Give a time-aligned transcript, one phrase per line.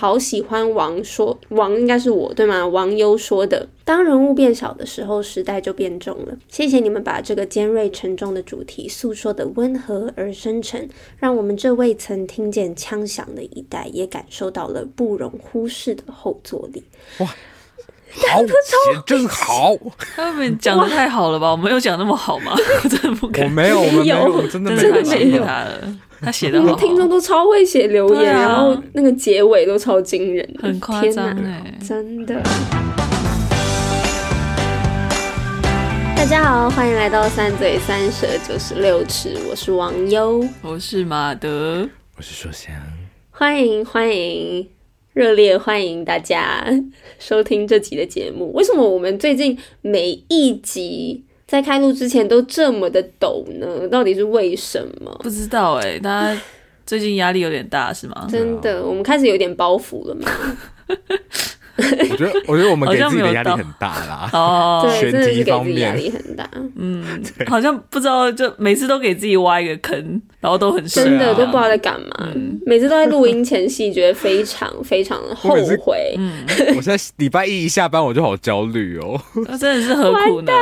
[0.00, 2.66] 好喜欢王说，王应该是我对吗？
[2.66, 16.82] 王优说的：“当人物变小的时候，时代就变重了。”谢谢你们把这个尖锐沉重的主题诉说的温和而深沉，让我们这未曾听见枪响的一代也感受到了不容忽视的后坐力。
[17.18, 17.26] 哇，
[18.32, 19.76] 好，写真好！
[20.16, 21.50] 他们讲的太好了吧？
[21.50, 22.54] 我没有讲那么好吗？
[22.82, 25.44] 我真的不敢，我没有，我没有，我真的没有，没有
[26.22, 32.42] 他写的，我们听众都超会写留言，啊，然后那个结尾都超惊人，很夸张哎，真的。
[36.14, 42.74] 大家好，欢迎来到三嘴三舌九十六尺，我是王优，我是马德，我是说香，
[43.30, 44.68] 欢迎欢迎，
[45.14, 46.66] 热烈欢迎大家
[47.18, 48.52] 收听这集的节目。
[48.52, 51.24] 为什么我们最近每一集？
[51.50, 53.88] 在开录之前都这么的抖呢？
[53.88, 55.10] 到底是为什么？
[55.20, 56.40] 不知道哎、欸，大家
[56.86, 58.28] 最近压力有点大是吗？
[58.30, 60.30] 真的，我们开始有点包袱了嘛？
[62.10, 64.30] 我觉得，我觉得我们给自己的压力很大啦。
[64.34, 66.48] 哦，对，真的是给自己压力很大。
[66.76, 67.04] 嗯，
[67.48, 72.30] 好像不知道，就每次都给自己挖一个坑，然后都很真的都不知道在干嘛。
[72.34, 76.14] 嗯、每次都在录音前戏，觉得非常非常的后悔。
[76.18, 76.44] 嗯，
[76.76, 79.18] 我现在礼拜一一下班我就好焦虑哦。
[79.48, 80.52] 那真的是何苦呢？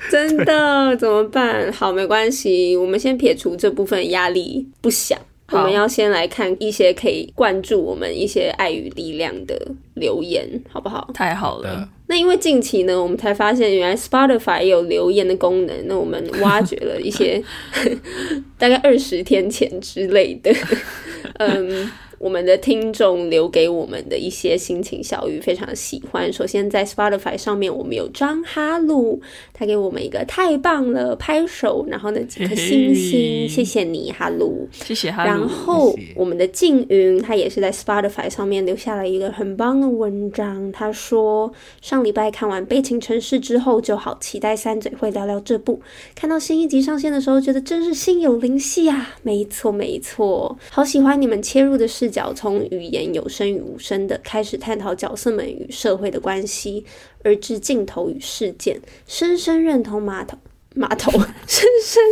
[0.10, 1.70] 真的怎么办？
[1.72, 5.18] 好，没关系，我们先撇除这部分压力不想，
[5.50, 9.60] 我们要先来看一些可以灌注我们一些爱与力量的
[9.94, 11.10] 留言，好不好？
[11.12, 11.88] 太好了。
[12.06, 17.42] 那因为近期呢，我们才发现原来 Spotify 也有留言的功能，那我们挖掘了一些
[18.58, 20.52] 大概二十天前之类的，
[21.38, 21.90] 嗯。
[22.20, 26.30] 我们的听众留给我们的一些心情小语，非常喜欢。
[26.30, 29.22] 首先，在 Spotify 上面，我们有张哈鲁，
[29.54, 35.30] 他给我们一个太棒了，拍手，然后呢几颗星星，谢谢你，哈鲁，谢谢哈鲁。
[35.30, 40.70] 然后我们的静云，他也是在 Spotify 上面留下了一个很棒的文章。
[40.72, 45.80] 他说，上礼拜看完《悲情城市》之后，就好期待三嘴会聊聊这部。
[46.14, 49.14] 看到新一集上线的时候，觉得真是心有灵犀啊！
[49.22, 56.84] 没错，没错，好喜欢你们切入的视角从语言有声与无声的开始探讨角色们与社会的关系，
[57.22, 60.36] 而至镜头与事件，深深认同码头
[60.74, 61.10] 码头，
[61.46, 62.02] 深深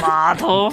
[0.00, 0.68] 码头，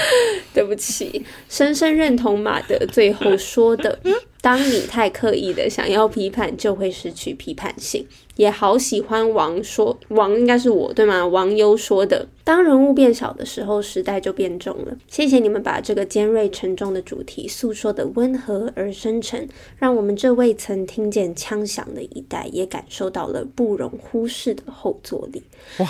[0.52, 3.98] 对不起，深深认同马德最后说的。
[4.44, 8.06] 当你太刻意的想要批判，就会失去批判性。
[8.36, 11.24] 也好喜欢王说，王应该是我对吗？
[11.26, 14.94] 王优说的：当人物变小的时候，时代就变重了。
[15.08, 25.42] 谢谢你们把这个尖锐沉重的主题诉说的温和而深沉，让我们这未曾听见枪响的一代也感受到了不容忽视的后坐力。
[25.78, 25.88] 哇！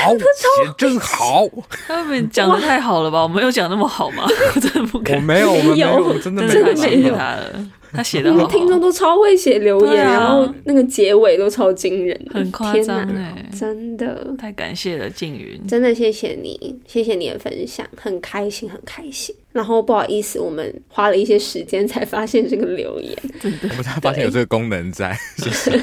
[0.00, 1.46] 好， 写真好！
[1.86, 3.22] 他们讲的太好了吧？
[3.22, 4.26] 我没有讲那么好吗？
[4.54, 7.66] 我真的不敢，我没有，我没有，我真的没有，没有他了。
[7.92, 19.34] 他写的我们，听众都超会写留言，啊，然后那个结尾都超惊人，很夸张哎，真的太感谢了，静云，真的谢谢你，谢谢你的分享，很开心，很开心。
[19.56, 23.16] 然后不好意思，我们花了一些时间才发现这个留言，
[23.78, 25.80] 我才发现有这个功能在，谢谢。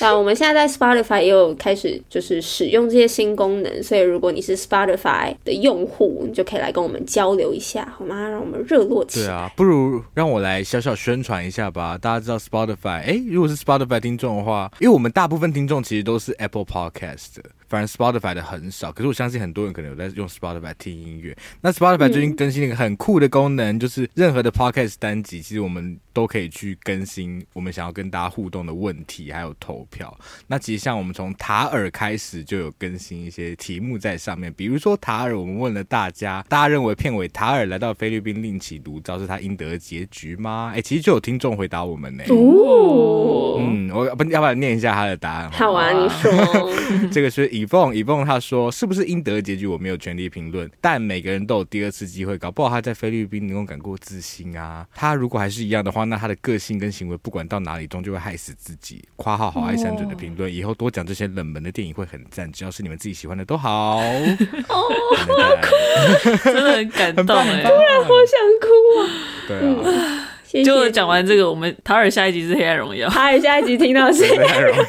[0.00, 8.28] 那我们现在在 Spotify 也有开始就是使用这些新功能，所以如果你是 Spotify 的用户，你就可以来跟我们交流一下，好吗？
[8.28, 9.26] 让我们热络起来。
[9.26, 11.98] 对啊，不如让我来小小宣传一下吧。
[11.98, 17.50] 大家知道 Spotify，哎，如果是 Spotify 听众的话，因为我们大部分听众其实都是 Apple Podcast 的。
[17.70, 21.36] 反正 Spotify 的很少，可是我相信很多人可能有在用 Spotify 听音乐。
[21.60, 30.12] 那 Spotify 最近更新了一个很酷的功能，嗯、就是任何的 Podcast 单集，其实我们都可以去更新我们想要跟大家互动的问题，还有投票。
[30.48, 40.70] 那其实像我们从塔尔开始就有更新一些题目在上面，比如说塔尔，我们问了大家，大家认为片尾塔尔来到菲律宾另起炉灶是他应得的结局吗？
[40.72, 42.34] 哎、欸，其实就有听众回答我们呢、欸。
[42.34, 45.50] 哦，嗯，我不要不要念一下他的答案？
[45.52, 46.30] 好啊，你说，
[47.12, 47.48] 这个是。
[47.60, 54.86] 以凤，以凤他说，是不是应得的结局我没有权利评论，但每个人都有第二次机会，搞不好他在菲律宾能够感过自新啊。
[54.94, 59.04] 他如果还是一样的话，那他的个性跟行为不管到哪里，终究会害死自己。
[59.16, 63.98] 括号好爱山嘴的评论，以后多讲这些冷门的电影会很赞，只要是你们自己喜欢的都好。
[64.00, 64.88] 哦，
[66.42, 68.66] 真的很感动哎，突然好想哭
[69.00, 69.00] 啊。
[69.46, 70.26] 对啊。
[70.64, 74.84] 就讲完这个，我们塔尔下一集是《黑暗荣耀》，塔尔下一集听到是《黑暗荣耀》，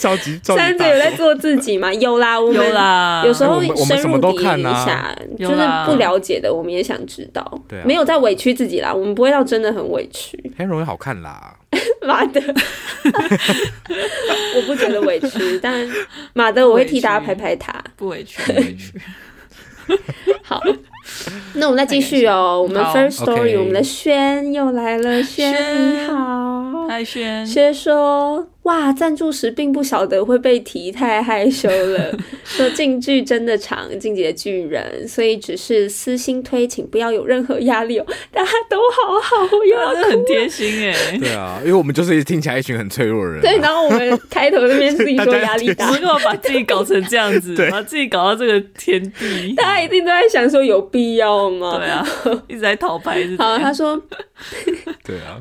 [0.00, 1.92] 超级山嘴有在做自己吗？
[1.94, 5.56] 有啦，我们有啦，有时候深入底一下，就是
[5.86, 7.62] 不了解的，我们也想知道。
[7.68, 10.36] 对，没有在委屈自己啦，我们不会到真的很委屈。
[10.58, 11.54] 黑暗荣耀好看啦，
[12.02, 12.42] 妈的，
[14.56, 15.88] 我不觉得委屈， 但
[16.32, 18.92] 马德，我会替大家拍拍他，不委屈，不委屈。
[20.42, 20.60] 好。
[21.54, 23.58] 那我们再继续哦，我们 first story，、okay.
[23.58, 28.48] 我们的轩又来了，轩你好，嗨轩，轩说。
[28.66, 32.12] 哇，赞助时并不晓得会被提，太害羞了。
[32.42, 38.06] 说进剧真的长，进击的巨人，所以只是私心推，请不要有任何压力哦。
[38.32, 41.16] 大家都好好，又要哭很贴心哎。
[41.16, 43.42] 对啊，因为我们就是听起来一群很脆弱的人、啊。
[43.42, 49.52] 对，然后我们开头那边自己 说压力大，为什么把自己搞成这样子， 把自己搞到这个天地？
[49.54, 51.78] 大家一定都在想说有必要吗？
[51.78, 52.04] 对啊，
[52.48, 53.24] 一直在讨拍。
[53.38, 54.02] 好，他说，
[55.04, 55.40] 对啊。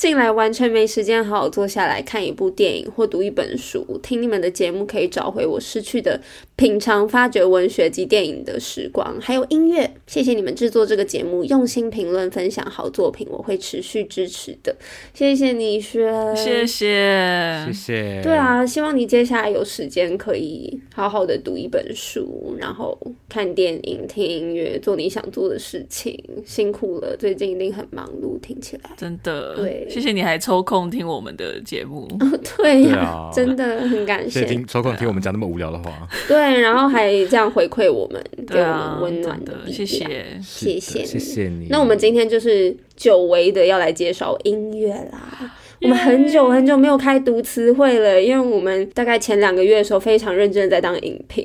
[0.00, 6.18] 进来完全没时间好好坐下来看一部电影或读一本书，听你们的节目可以找回我失去的
[6.56, 9.92] 品尝、发掘文学及电影的时光，还有音乐。
[10.06, 14.74] 谢谢你们制作这个节目，用心评论、分享好作品，我会持续支持的。
[15.12, 18.22] 谢谢你，轩，谢谢，谢谢。
[18.22, 22.98] 对啊，希望你接下来有时间可以好好的读一本书，然后
[23.28, 26.18] 看电影、听音乐，做你想做的事情。
[26.46, 29.88] 辛苦了，最近一定很忙碌，听起来真的对。
[29.90, 34.40] 谢谢你还抽空听我们的节目，哦、对呀、啊， 真的很感谢。
[34.40, 41.66] 谢谢听抽空听我们讲那么无聊的话，对，然后还这样回馈我们，给我们温暖的，的，谢谢，谢谢，谢谢你。
[41.68, 45.52] 那我们今天就是久违的要来介绍音乐啦。
[45.82, 51.42] 我们很久很久没有开读词会了，因为我们大概前两个月的时候非常认真的在当影评，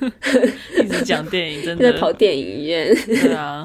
[0.78, 2.94] 一直讲电影，真的 在跑电影院。
[3.06, 3.64] 对啊。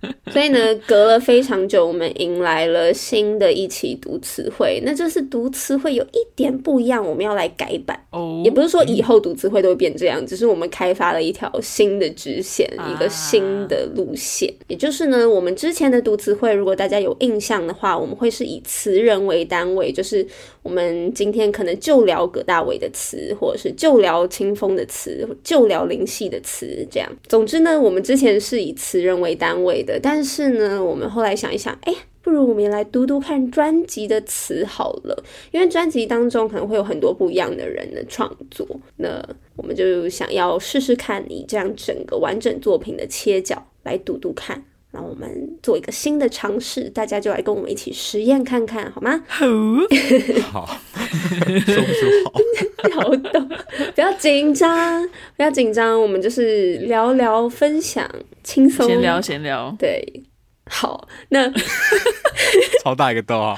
[0.32, 4.80] 所以呢，隔了非常久，我们迎来了新的一期读词汇。
[4.84, 8.00] 那这次读词汇有一点不一样，我们要来改版。
[8.10, 14.52] 哦，也不是说以后读词汇都会变这样，只是我们开发了一条新的直线，一个新的路线。
[14.68, 20.26] 也就是呢，我们之前的读词汇，如果大家有印象的话，我们会是以词人为单位，就是
[20.62, 27.10] 我们今天可能就聊葛大为的词，或者是就聊清风的词，就聊林夕的词，这样。
[27.28, 29.89] 总之呢，我们之前是以词人为单位的。
[29.98, 38.66] 但是呢，我们后来想一想，哎，不如我们也来读读看专辑的词好了，因为专辑当中可能会有很多不一样的人的创作，
[38.96, 39.20] 那
[39.56, 44.62] 我们就想要试试看，你这样整个完整作品的切角来读读看，
[45.20, 49.22] 们做一个新的尝试，大家就来跟我们一起实验看看，好吗？
[49.28, 49.46] 好，
[50.64, 50.80] 好，
[51.66, 53.48] 说不出好，好懂，
[53.94, 55.06] 不要紧张，
[55.36, 58.10] 不要紧张，我们就是聊聊分享。
[58.42, 60.02] 轻松闲聊，闲聊，对，
[60.64, 61.52] 好，那
[62.82, 63.54] 超大一个逗号，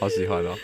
[0.00, 0.54] 好喜欢哦。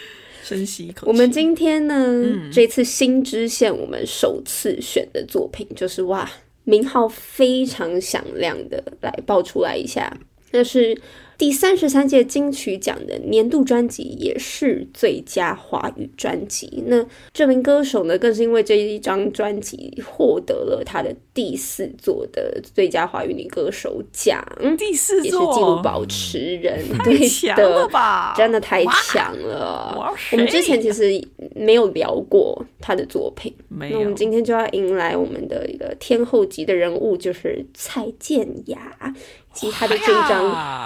[0.44, 1.06] 深吸一口气。
[1.06, 6.31] 我们今天呢，嗯、这次新支线，我们首次选的作品就是哇，
[6.64, 10.17] 名号非常响亮的，来爆出来一下，
[10.53, 11.00] 那是。
[11.39, 16.83] 第三十三届金曲奖的年度专辑也是最佳华语专辑。
[16.88, 24.45] 那这名歌手呢，更是因为这一张专辑获得了他的第四座的最佳华语女歌手奖。
[24.76, 28.35] 第四座也是纪录保持人，嗯、太强了吧？
[28.37, 30.12] 真的太强了！
[30.33, 31.25] 我们之前其实
[31.55, 39.14] 没有聊过他的作品，那我们今天就要迎来我们的一个天后级的人物，就是蔡健雅。
[39.59, 40.45] 及他的这一张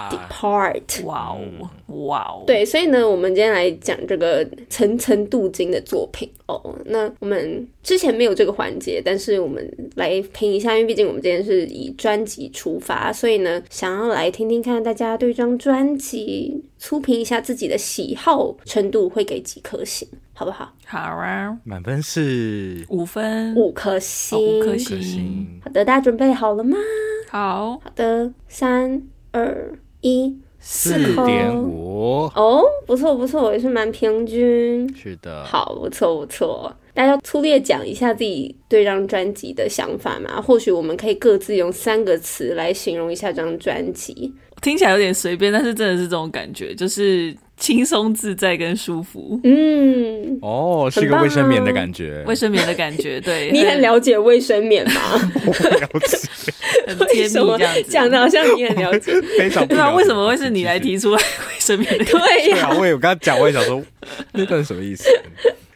[0.09, 1.69] Depart，哇哦，
[2.07, 6.75] 哇哦，对，所以呢，我们今天来讲这个层层镀金的作品哦。
[6.87, 20.73] 那我们之前没有这个环节，但是我们来评一下，因为毕竟我们今天是以专辑出发，所以呢，想要来听听看大家对这张专辑粗评一下自己的喜好程度，会给几颗星，好不好？
[20.87, 25.61] 好啊，满分是五分，五颗星，五颗星。
[25.63, 26.77] 好的，大家准备好了吗？
[27.31, 29.73] 好好的，三二
[30.03, 34.89] 一，四点五哦，不错不错，也是蛮平均。
[34.97, 36.75] 是的，好，不错不错。
[36.95, 40.41] 大家粗略讲一下自己对这张专辑的想法嘛？
[40.41, 44.33] 或许我们可以各自用三个词来形容一下这张专辑。
[44.61, 47.37] 听起来有点随便，但是真的是这种感觉，就是。
[47.63, 54.93] 轻松自在跟舒服，嗯，哦，是一个卫生棉的感觉，卫生棉的感觉， 对，你很了解卫生棉吗？
[55.47, 56.19] 我不了解，
[56.89, 62.05] 很贴密这样子，讲的好像你很了解， 非常对啊，为什么会是你来提出来卫生棉的？
[62.05, 63.81] 对呀、啊，我也我刚刚讲，我也想说，
[64.33, 65.09] 那段是什么意思？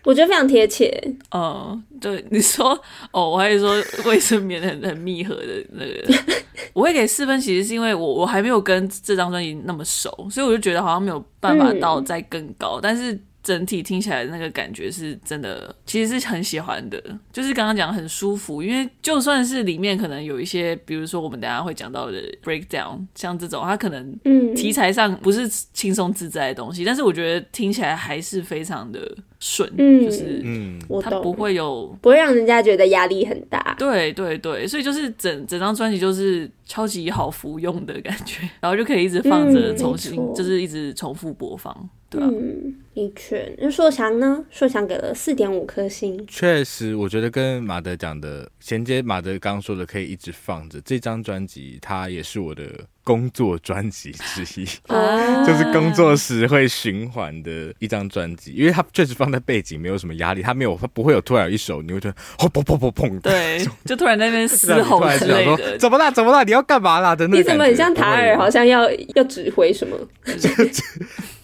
[0.06, 0.88] 我觉得非常贴切。
[1.32, 2.70] 哦，对，你说
[3.10, 3.74] 哦，我还是说
[4.06, 6.34] 卫生棉很 很密合的那个，
[6.72, 13.20] 我会给四分，其实是因为我我还没有跟这张专辑那么熟，所以我就觉得好像没有办法到再更高，嗯、但是。
[13.46, 17.00] 整体听起来的那个感觉是真的，其实是很喜欢的。
[17.32, 24.18] 就是刚刚讲很舒服，因为就算是里面可能有一些，比如说我们等下会讲到的 breakdown，像这种，它可能
[24.56, 33.76] 题材上不是轻松自在的东西，嗯、但是我觉得听起来还是非常的顺，嗯、就是嗯，它不会有不会让人家觉得压力很大。
[33.78, 41.88] 对对对，所以就是整整张专辑就是超级好服用的感觉，然后就可以一直放着，重新、嗯、就是一直重复播放。
[42.08, 43.54] 对啊、嗯，一拳。
[43.58, 44.42] 那硕翔呢？
[44.50, 46.26] 硕翔给了四点五颗星。
[46.26, 50.80] 确实，我觉得跟马德讲的衔接，马德刚刚说的可以一直放着。
[50.80, 52.64] 这张专辑它也是我的
[53.04, 66.10] 工作专辑之一， 啊、就是工作时会循环的一张专辑，因为它确实放在背景，没有什么压力，它没有，它不会有突然有一首你会觉得砰砰砰砰砰，对，就突然在那边 嘶吼之类的，怎么啦？
[66.10, 66.42] 怎么啦？
[66.42, 67.14] 你要干嘛啦？
[67.14, 69.96] 的那你怎么很像塔尔，好像要要指挥什么？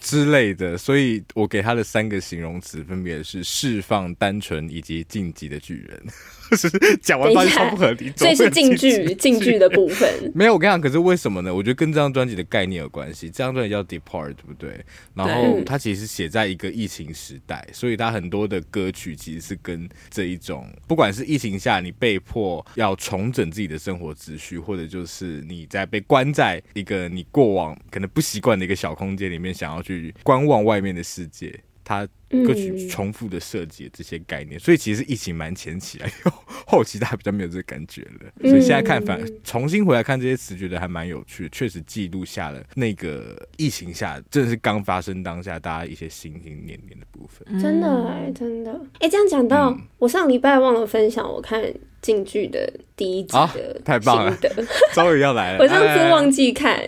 [0.01, 6.01] 之类的，所以我我给他的三个形容词分别是释放、单纯以及晋级的巨人。
[7.01, 10.09] 讲完发现超不合理，所以是进剧进剧的部分。
[10.33, 11.53] 没有，我跟你讲，可是为什么呢？
[11.53, 13.27] 我觉得跟这张专辑的概念有关系。
[13.27, 14.83] 这张专辑叫《Depart》，对不对？
[15.13, 32.07] 然后它其实写在一个疫情时代，所以它很多的歌曲其实是跟这一种，不管是疫情下你被迫要重整自己的生活秩序，或者就是你在被关在一个你过往可能不习惯的一个小空间里面，想要去观望外面的世界，它。
[32.43, 36.09] 歌曲重复的设计这些概念，所以其实疫情蛮前期啊，
[36.65, 38.49] 后期大家比较没有这个感觉了。
[38.49, 47.61] 所以现在看反重新回来看这些词，觉得还蛮有趣的，确实记录下了那个疫情下真的是刚发生当下大家一些心心念念的部分。
[47.61, 51.63] 真的哎，真的哎，这样讲到，嗯、我上礼拜忘了分享我看
[52.01, 52.73] 京剧的
[53.03, 53.37] 第一集
[53.83, 54.37] 太棒了，
[54.95, 55.59] 终于要来了。
[55.59, 56.79] 我上次忘记看，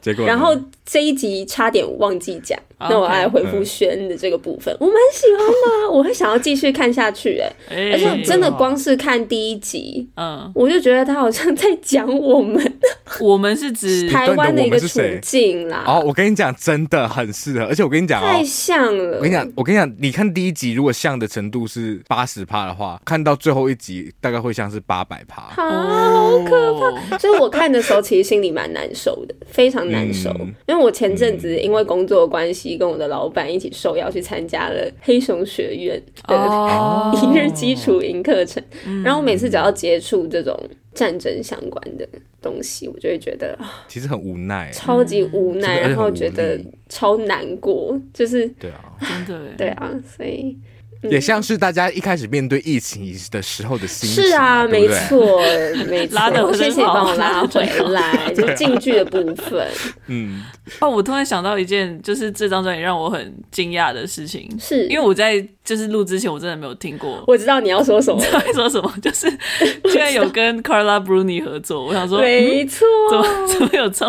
[0.00, 4.72] 结果然后这一集差点忘记讲，那我来回复轩的这个部分。
[4.78, 5.46] 我蛮喜欢
[5.82, 12.78] 的， 我会想要继续看下去，哎，而且真的光是看第一集，嗯，我就觉得他好像在讲我们，
[13.20, 15.82] 我们是指台湾的一个处境啦。
[15.84, 19.16] 哦，我跟你讲，真的很适合，而且我跟你讲，太像了。
[19.16, 27.18] 我跟你讲，我跟你讲，你看第一集如果像的程度是八十趴的话，看到最后一集大概会像是八百趴，好可怕。
[27.18, 30.30] 所以我看的时候其实心里蛮难受的，非常难受，
[30.66, 34.88] 因为我前阵子因为工作关系跟我的老板一起受邀去参加了。
[35.00, 36.36] 黑熊学院的
[37.16, 38.62] 一日基础营课程，
[39.04, 40.54] 然后我每次只要接触这种
[40.92, 42.06] 战争相关的
[42.42, 48.92] 东西，我就会觉得其实很无奈，超级无奈，然后觉得超难过，就是对啊，
[49.26, 50.56] 真的对啊，所以。
[51.02, 55.40] 也像是大家一开始面对疫情的时候的心情，是啊，对对没错，
[55.88, 56.14] 没错。
[56.16, 59.66] 拉的谢谢帮我拉回来，就进剧的部分。
[60.08, 60.42] 嗯，
[60.80, 67.22] 哦，我突然想到一件，就是这张专辑让我很惊讶的事情，是因为我在就是录之前我真的没有听过。
[67.28, 69.30] 我知道你要说什么， 你知道要说什么，就是
[69.92, 74.04] 居然有跟 Carla Bruni 合作，我想说，没错，怎么怎么有这，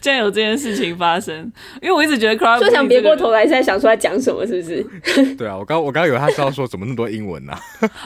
[0.00, 1.36] 竟然有这件事情发生？
[1.80, 4.84] 因为我一直觉得 Carla，就想别过头来，现在想出来讲什么，是不是？
[5.36, 6.31] 对啊，我刚我刚刚以为他。
[6.34, 7.52] 知道说怎么那么多英文呢？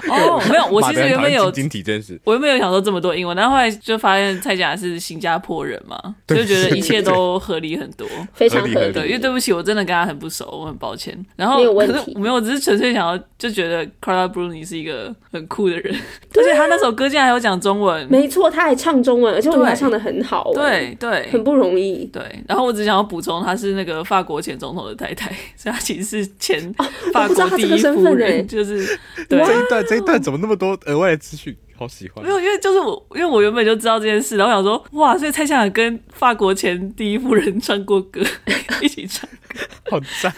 [0.08, 8.92] 哦， 没有，我其实原本有晶体真是，我原本有想说这么多英文，但后来就发现蔡健雅是新加坡人嘛，就觉得一切都合理很多， 非常合理。
[8.92, 11.16] 对，因为对不起，我真的跟他很不熟，我很抱歉。
[11.36, 15.94] 然后可是没有，我只是纯粹想要就觉得 Carla Bruni 是一个很酷的人，
[16.36, 22.06] 而且他那首歌竟然还有讲中文，没错，他还唱中文，而且我觉得他唱的很好，对对，很不容易。
[22.12, 26.72] 对，然后我只想要补充，他是那个法国前总统的太太，所以他其实是前
[27.12, 28.15] 法国第一夫人，
[28.46, 28.98] 就是。
[29.28, 31.56] 对这一段，这一段怎么那么多额外的资讯？
[31.78, 32.24] 好喜欢。
[32.24, 38.22] 没有，因为就是我，因为我原本就知道这件事，然后想说，哇，所以蔡健雅跟法国前第一夫人唱过歌，
[38.80, 39.58] 一起唱歌，
[39.90, 40.32] 好赞，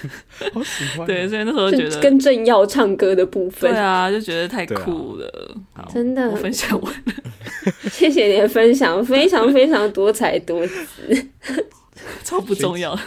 [0.52, 1.06] 好喜欢。
[1.06, 5.56] 对，所以那时候觉得跟政要唱歌的部分，对啊，就觉得太酷了。
[5.74, 7.12] 啊、真的，我分享完了，
[7.92, 11.28] 谢谢你的分享，非常非常多才多姿，
[12.24, 12.98] 超不重要。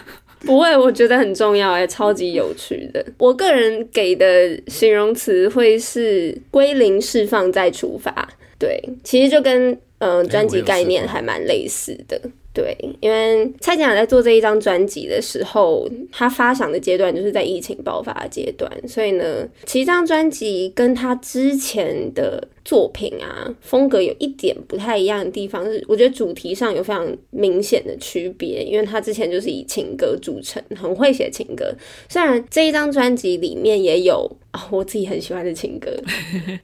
[0.45, 3.05] 不会，我觉得很重要，也超级有趣的。
[3.17, 8.27] 我个人给的形容词会是归零、释放再出发。
[8.57, 12.19] 对，其实就跟嗯专辑概念还蛮类似的。
[12.53, 31.73] 对，因为蔡健雅在做这一张专辑的时候，他发想的阶段就是在疫情爆发的阶段，所以呢，其实这张专辑跟他之前的作品啊，风格有一点不太一样的地方，是我觉得主题上有非常明显的区别，因为他之前就是以情歌著称，很会写情歌。
[32.09, 35.89] 虽然这一张专辑里面也有啊、我自己很喜欢的情歌，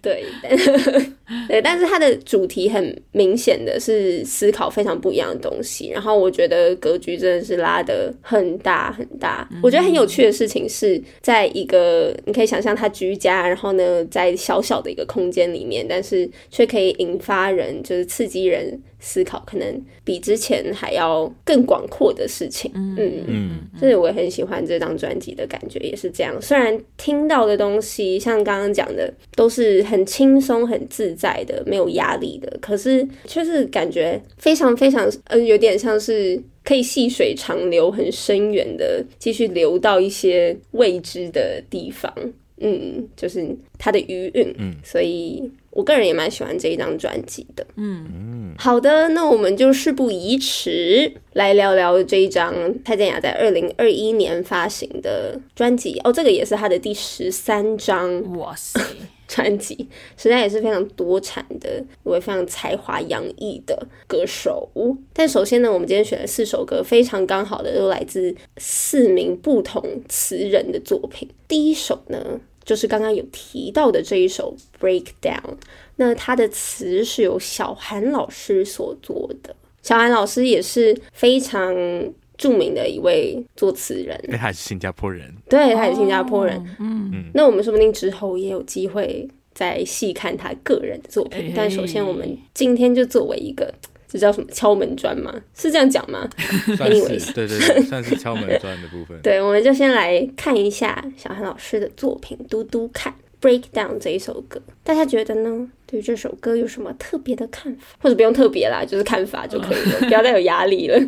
[0.01, 0.21] 对，
[1.47, 5.76] 对，但是他的主题很明显的是思考非常不一样的东西。
[5.85, 9.47] 然后我觉得格局真的是拉得很大很大。
[9.61, 15.85] 我觉得很有趣的事情是在一个你可以想象他居家，然后呢，在小小的一个空间里面。
[15.87, 22.71] 但是却可以引发人，就是刺激人思考，可能比之前还要更广阔的事情。
[22.73, 26.35] 嗯嗯，所以我也很喜欢这张专辑的感觉，也是这样。
[26.41, 42.11] 虽然听到的东西像刚刚讲的都是很轻松、很自在的，没有压力的，可是却是感觉非常非常，嗯，有点像是可以细水长流、很深远的，继续流到一些未知的地方。
[42.59, 44.51] 嗯，就是它的余韵。
[44.57, 45.51] 嗯，所以。
[45.77, 47.63] 我个人也蛮喜欢这一张专辑的。
[47.75, 52.51] 嗯，好的，那我们就事不宜迟，来聊聊这一张
[52.83, 56.01] 蔡健雅在二零二一年发行的专辑。
[56.03, 58.35] 哦，这个也是她的第十三张。
[58.39, 58.81] 哇塞，
[59.29, 64.67] 专辑实在也是非常多产的，一位非常才华洋溢的歌手。
[65.13, 71.29] 但首先呢，我们今天选了四首歌，非常刚好的都来自四名不同词人的作品。
[71.47, 75.41] 第一首呢，就是刚刚有提到的这一首《Breakdown》，
[75.95, 79.55] 那它的词是由小韩老师所做的。
[79.81, 81.73] 小韩老师也是非常
[82.37, 86.61] 著名的一位作词人，他也是新加坡人，对，他也是新加坡人。
[86.77, 91.53] 嗯嗯，那我们说不定之后也有机会再细看他个人的作品。
[91.55, 93.73] 但首先，我们今天就作为一个。
[94.17, 95.33] 这叫什么敲门砖吗？
[95.55, 96.27] 是这样讲吗？
[96.75, 99.19] 算是，Anyways, 对对对， 算是敲门砖的部分。
[99.21, 103.13] 对，我们就先来看一下小韩老师的作品，嘟嘟看
[103.45, 105.69] 《Breakdown》这一首歌，大家觉得呢？
[105.85, 107.81] 对于这首歌有什么特别的看法？
[108.01, 110.99] 或者不用特别啦，就是看法就可以了，不要再有压力了。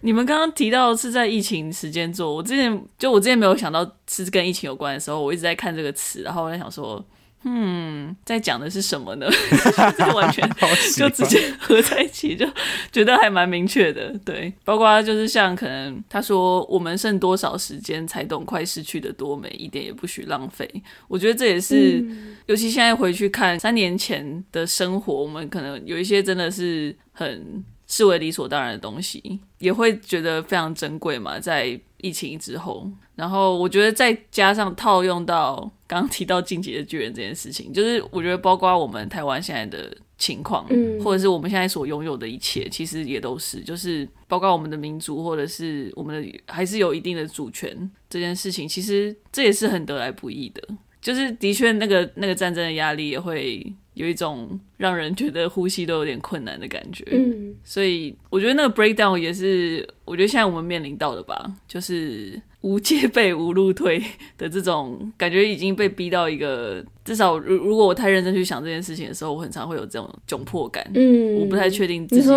[0.00, 7.04] 你们刚刚提到是在疫情时间做，我之前就我之前没有想到是跟疫情有关的时候，我一直在看这个词，然后我在想说。
[7.46, 9.28] 嗯，在讲的是什么呢？
[9.98, 10.48] 这完全
[10.96, 12.46] 就直接合在一起，就
[12.90, 14.18] 觉得还蛮明确的。
[14.24, 20.68] 对，包括就是像可能他说我们剩多少时间才懂快失去的多美，一点也不许浪费。
[21.06, 27.62] 我觉得这也是，嗯、尤其现在回去看三年前的生活，我们可能有一些真的是很
[27.94, 31.38] 视为理所当然的东西，也会觉得非常珍贵嘛。
[31.38, 35.54] 在疫情之后，然后我觉得再加上套用到
[35.86, 50.60] 刚刚提到进击的巨人这件事情，就是我觉得包括我们台湾现在的情况，嗯，或者是我们现在所拥有的一切，其实也都是，就是包括我们的民族，或者是我们的还是有一定的主权这件事情，其实这也是很得来不易的。
[51.00, 57.04] 就是的确，那个那个战争的压力也会有一种让人觉得呼吸都有点困难的感觉。
[57.10, 64.02] 嗯，所以我觉得那个 breakdown 也是，我觉得现在我们面临到的吧，就是无戒备、无路退
[64.36, 70.84] 的这种感觉，已经被逼到一个，至少如如果我太认真去想这件事情的时候，我很常会有这种窘迫感。
[70.94, 72.28] 嗯，我不太确定自己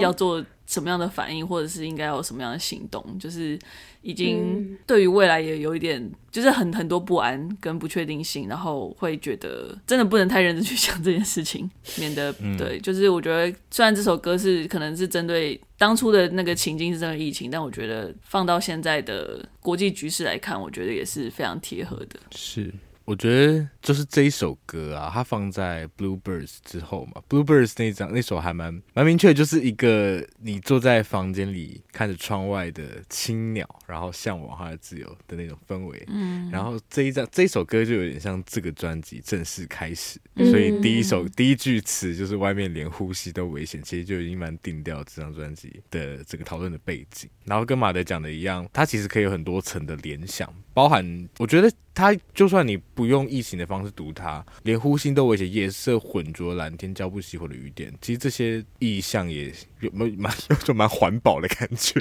[0.00, 3.58] 要做什么样的反应，或者是应该要有什么样的行动，就是。
[4.02, 6.00] 已经对于未来也有一点，
[6.30, 22.20] 就是很很多不安跟不确定性，然后会觉得真的不能太认真去想这件事情，免得对，就是我觉得虽然这首歌是可能是针对当初的那个情境是这个疫情，但我觉得放到现在的国际局势来看，我觉得也是非常贴合的。
[22.30, 22.72] 是。
[23.06, 36.02] 我觉得就是这一首歌啊，它放在 Bluebirds 之后嘛，Bluebirds 那张那首还蛮蛮明确，就是一个你坐在房间里看着窗外的青鸟，然后向往它的自由的那种氛围。
[36.08, 47.30] 嗯，然后这一张这一首歌就有点像这个专辑正式开始，所以第一首、嗯、第一句词就是外面连呼吸都危险，其实就已经蛮定调这张专辑的这个讨论的背景。
[47.44, 50.52] 然后跟马德讲的一样，它其实可以有很多层的联想。
[50.74, 61.98] 包含，我觉得他就算你不用疫情的方式读它，连呼吸都危险，夜色浑浊，蓝天浇不熄火的雨点，其实这些意象也有蛮蛮有种蛮环保的感觉，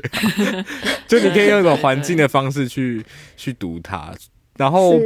[1.07, 3.01] 就你可以用一种环境的方式去
[3.37, 4.13] 去读它。
[4.57, 4.97] 然后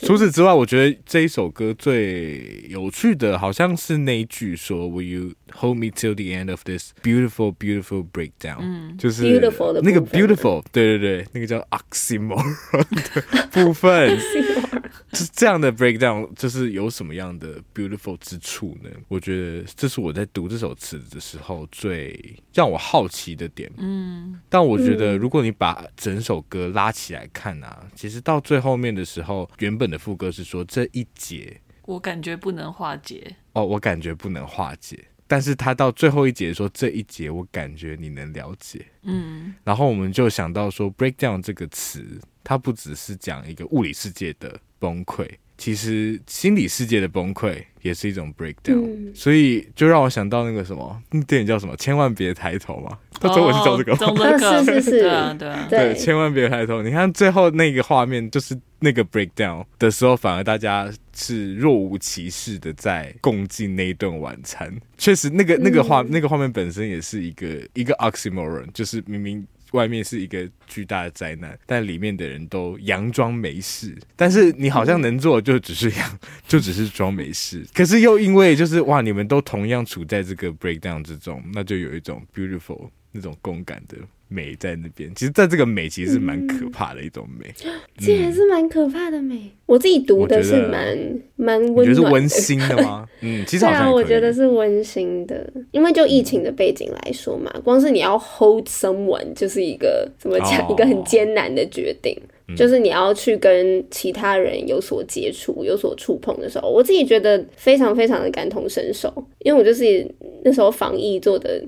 [0.00, 10.00] 除此之外，我觉得这一首歌最有趣的，好像是那一句说 “Will you hold me till the end of this beautiful beautiful breakdown，嗯，就是 beautiful 的那个
[10.00, 14.18] beautiful，对对对，那个叫 oxymoron 的部分，
[15.12, 18.90] 是这样的 breakdown，就是有什么样的 beautiful 之处呢？
[19.08, 31.60] 我觉得这是我在读这首词的时候最让我好奇的点，嗯，但我觉得如果你把整首歌拉起来看啊，其实到最后面的时候，原本的副歌是说这一节。
[31.84, 33.36] 我感觉不能化解。
[33.54, 45.26] 哦，我感觉不能化解，但是他到最后一节说这一节我感觉你能了解，嗯，然后我们就想到说 breakdown 这个词，它不只是讲一个物理世界的崩溃，
[45.62, 53.94] 其实心理世界的崩溃也是一种 breakdown，嗯，所以就让我想到那个什么电影叫什么，千万别抬头嘛，他中文是叫这个
[54.64, 58.58] 是是是，对啊对啊，对，千万别抬头，你看最后那个画面就是。
[58.84, 64.76] 那个 breakdown 的时候，反而大家是若无其事的在共进那一顿晚餐。
[64.98, 73.96] 确实，那个那个画那个画面本身也是一个一个 oxymoron，就是明明外面是一个巨大的灾难，但里面的人都佯装没事。
[74.16, 76.10] 但是你好像能做，就只是佯，
[76.46, 77.66] 就只是装没事。
[77.74, 83.96] 可是又因为就是哇，你们都同样处在这个 breakdown 之中，那就有一种 beautiful 那种共感的。
[84.34, 87.52] 美在那边，其实，在这个美其实是蛮可怕的一种美，
[87.98, 89.38] 这也是蛮可怕的美。
[89.66, 90.96] 我自己读的是蛮
[91.36, 93.06] 蛮温暖的，你觉得是温馨的吗？
[93.20, 102.18] 嗯，其实好像啊，我觉得是温馨的，因为就疫情的背景来说嘛，光是你要 hold someone 就是一个怎么讲，哦、一个很艰难的决定。
[102.54, 110.06] 就是你要去跟其他人有所接触、有所触碰的时候，我自己觉得非常非常的感同身受，因为我就是
[110.44, 111.64] 那时候防疫做的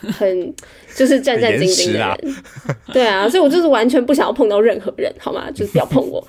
[0.00, 0.52] 很
[0.94, 2.34] 就是战战兢兢的人，
[2.92, 5.50] 对啊，所以我就是完全不想要碰到任何人，好吗？
[5.50, 6.26] 就是不要碰我。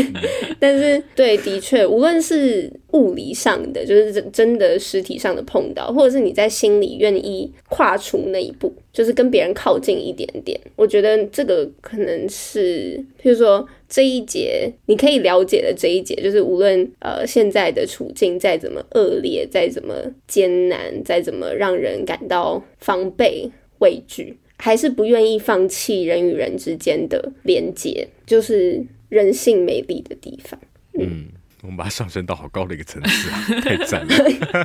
[0.58, 8.74] 但是对，的确，无论是物理上的，就是真真的实体上的碰到，或者是你在心里愿意跨出那一步。
[8.92, 19.94] 就是跟别人靠近一点点，我觉得这个可能是，譬如说这一节你可以了解的这一节，就是无论呃现在的处境再怎么恶劣，再怎么
[20.26, 23.50] 艰难，再怎么让人感到防备
[23.80, 30.58] 畏惧，还是不愿意放弃人与人之间的连接，就是人性美丽的地方。
[30.94, 31.04] 嗯。
[31.04, 31.24] 嗯
[31.62, 34.14] 我们把它上升到好高的一个层次啊， 太赞了！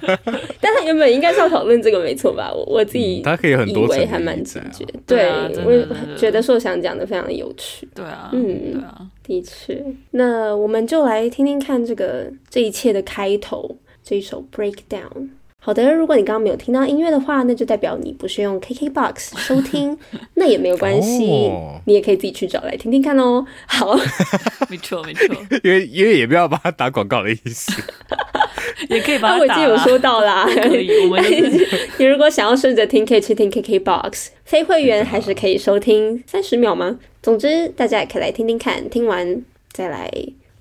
[0.62, 2.52] 但他原本应该是要讨论这个没错吧？
[2.54, 4.86] 我我自己他可以很多层，还蛮直觉。
[5.08, 5.26] 对，
[5.66, 7.88] 我觉得说想讲的非常的有趣。
[7.96, 9.84] 对啊，嗯，对啊，的确。
[10.12, 15.30] 那我们就来听听看这个这一切的开头，这一首 Breakdown。
[15.64, 19.96] 好的，如果你刚刚没有听到音乐的话，那就代表你不是用 KKBOX 收听，
[20.34, 21.80] 那也没有关系，oh.
[21.86, 23.46] 你也可以自己去找来听听看哦。
[23.68, 23.96] 好，
[24.70, 25.28] 没错没错，
[25.64, 27.72] 因为因为也不要把它打广告的意思，
[28.90, 29.40] 也可以把它打。
[29.40, 31.06] 我已经有说到啦，可以。
[31.06, 31.24] 我们
[32.00, 36.98] 你如果想要顺着听，可以去听 KKBOX，非会员还是可以收听三十秒吗？
[37.22, 40.12] 总之，大家也可以来听听看，听完再来，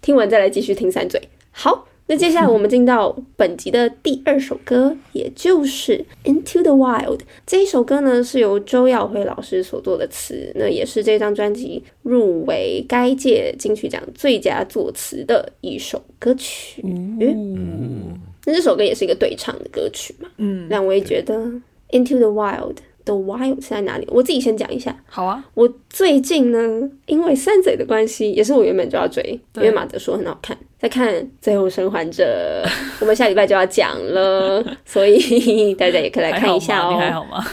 [0.02, 1.18] 听完再来继续听三嘴。
[1.52, 1.86] 好。
[2.10, 16.82] 那接下来我们进到本集的第二首歌，也就是《Into the Wild》这一首歌呢，是由周耀辉老师所作的词，那也是这张专辑入围该届金曲奖最佳作词的一首歌曲。
[16.82, 20.28] 嗯，那这首歌也是一个对唱的歌曲嘛？
[20.38, 21.36] 嗯，两位觉得
[21.92, 24.06] 《Into the Wild》The Wild 是在哪里？
[24.10, 24.94] 我自己先讲一下。
[25.06, 29.22] 好啊，我最近呢，因为三嘴的关系，也是我原本就要追，
[29.56, 30.56] 因为马德说很好看。
[30.78, 32.64] 在看《最后生还者》，
[33.00, 36.92] 我们下礼拜就要讲了， 所以 大家也可以来看一下哦。
[36.94, 37.44] 你还好吗？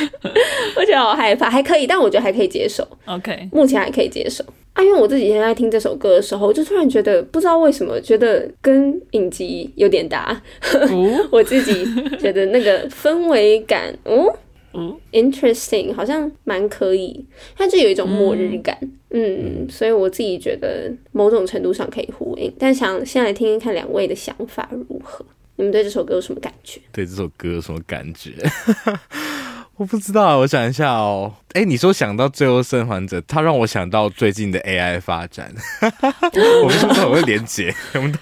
[0.76, 2.86] 我觉得好害怕，还可以，但我觉得还可以接受。
[3.04, 4.82] OK，目前还可以接受啊。
[4.82, 10.40] 因为我自己现在听这首歌的时候，就突然觉得不知道为什么，觉得跟影集有点搭。
[10.72, 11.84] 哦、我自己
[12.18, 14.24] 觉得那个氛围感，哦。
[14.26, 14.34] 嗯
[15.12, 17.24] ，interesting，好像蛮可以，
[17.56, 18.78] 它就有一种末日感，
[19.10, 25.24] 嗯，嗯，所以我自己觉得某种程度上可以呼应，但想先来听听看两位的想法如何？
[25.56, 26.80] 你们对这首歌有什么感觉？
[26.90, 28.32] 对这首歌有什么感觉？
[29.80, 31.34] 我不知道，我想一下哦。
[31.54, 35.50] 哎，你说想到最后生还者，他让我想到最近的 AI 发展。
[36.62, 37.74] 我们是不是很会连接？
[37.96, 38.12] 我们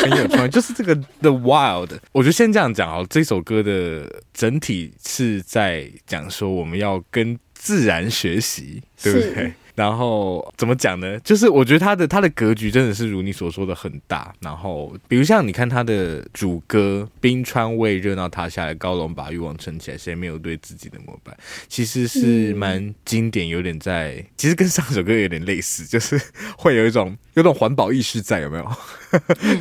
[0.00, 0.48] 很有创意。
[0.48, 3.06] 就是这个 The Wild，我觉得先这样讲哦。
[3.10, 9.52] 这首歌的整体是在讲说，我们要跟自然学习，对不对？
[9.74, 11.18] 然后怎么讲呢？
[11.20, 14.34] 就是我觉得他的他的格局真的是如你所说的很大。
[14.40, 21.36] 然后比如像你看他的主歌“冰川为热闹塌下来，高楼把欲望撑起来，谁没有对自己的膜拜”，
[21.68, 26.20] 其实是蛮经典，有点在，其实跟上首歌有点类似，就是
[26.58, 28.70] 会有一种有种环保意识在，有没有？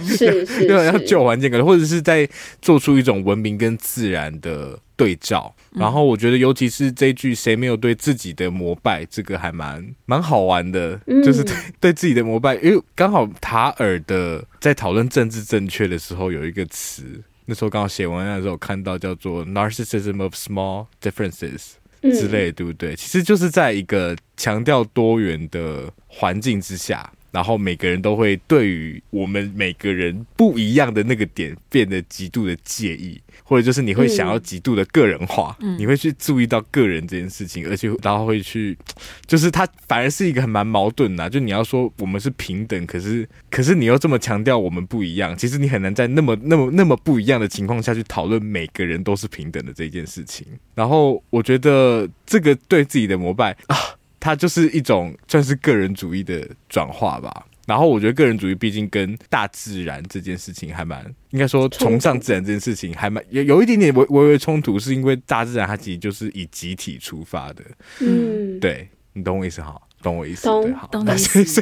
[0.05, 2.27] 是是， 有点要救环境，可能或者是在
[2.61, 4.77] 做出一种文明跟自然的。
[5.01, 5.55] 对照。
[5.71, 17.03] 然后我觉得，尤其是这句“谁没有对自己的膜拜”，这个还蛮蛮好玩的，就是对对自己的膜拜，因为刚好塔尔的在讨论政治正确的时候有一个词，
[17.45, 22.95] 那时候刚好写文案的时候看到叫做 “narcissism of small differences” 之类，对不对？
[22.95, 27.11] 其实就是在一个强调多元的环境之下。
[27.31, 38.77] 然后每个人都会对于我们每个人不一样的那个点变得极度的介意，或者就是你会想要极度的个人化，嗯、你会去注意到个人这件事情，而且然后会去，
[39.25, 41.29] 就是它反而是一个很蛮矛盾的、啊。
[41.29, 50.45] 就你要说我们是平等，可是可是你又这么强调我们不一样，其实你很难在那么那么那么不一样的情况下去讨论每个人都是平等的这件事情。
[50.75, 53.77] 然后我觉得这个对自己的膜拜啊。
[54.21, 67.63] 它就是一种算是个人主义的转化吧，然后我觉得个人主义毕竟跟大自然这件事情还蛮，应该说崇尚自然这件事情还蛮有有一点点微微微冲突，是因为大自然它其实就是以集体出发的，
[67.99, 71.61] 嗯，对，你懂我意思哈，懂我意思，懂，懂的意思。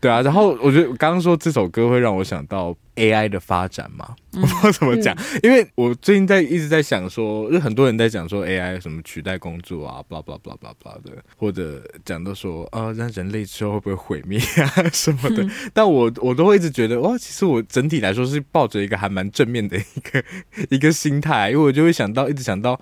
[0.00, 20.24] 对啊，然后我觉得刚刚说这首歌会让我想到 AI 的发展嘛，我不知道怎么讲，嗯、因为我最近在一直在想说，就很多人在讲说 AI 什么取代工作啊，blah blah blah blah blah 的，或者讲到说啊，那人类之后会不会毁灭啊 什么的，嗯、但我我都会一直觉得哇，其实我整体来说是抱着一个还蛮正面的一个
[20.70, 22.80] 一个心态，因为我就会想到一直想到。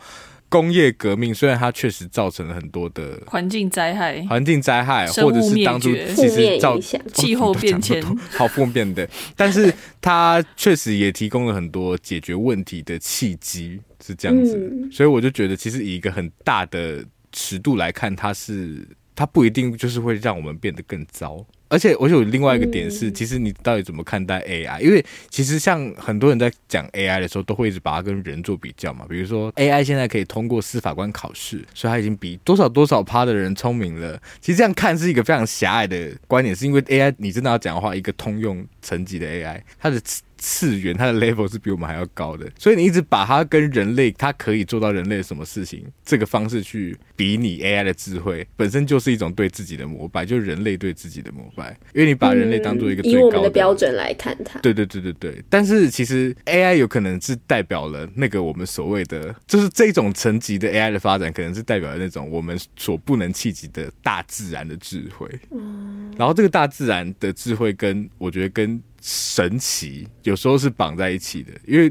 [0.48, 6.78] 工业革命虽然它确实造成了很多的环境灾害、环境灾害，或者是当初其实造
[7.12, 14.56] 气候变迁，好负面的，但是它确实也提供了很多解决问题的契机，是这样子。
[14.56, 21.44] 嗯、所以我就觉得，其实以一个很大的尺度来看，它是它不一定就是会让我们变得更糟。
[21.68, 24.80] 而且，我有另外一个点是，其实你到底怎么看待 AI？
[24.80, 29.04] 因为其实像很多人在讲 AI 的时候，都会一直把它跟人做比较嘛。
[29.08, 34.20] 比如说，AI 现在可以通过司法官考试，所以它已经比多少多少趴的人聪明了。
[34.40, 40.00] 其实这样看是一个非常狭隘的观点，是因为 AI 你真的要讲的话，一个通用层级的 AI，它的。
[40.38, 54.58] 次元，它的 level 是比我们还要高的，所以你一直把它跟人类，它可以做到人类什么事情这个方式去比拟 AI 的智慧，本身就是一种对自己的膜拜，就是人类对自己的膜拜，因为你把人类当做一个最高的、嗯、以我们的标准来看它。
[54.60, 65.28] 对对对对对，但是其实 AI 有可能是代表了那个我们所谓的，就是这种层级的 AI 的发展，可能是代表了那种我们所不能企及的大自然的智慧。
[65.50, 68.80] 嗯，然后这个大自然的智慧跟我觉得跟。
[69.00, 71.90] 神奇有时候是绑在一起的，因为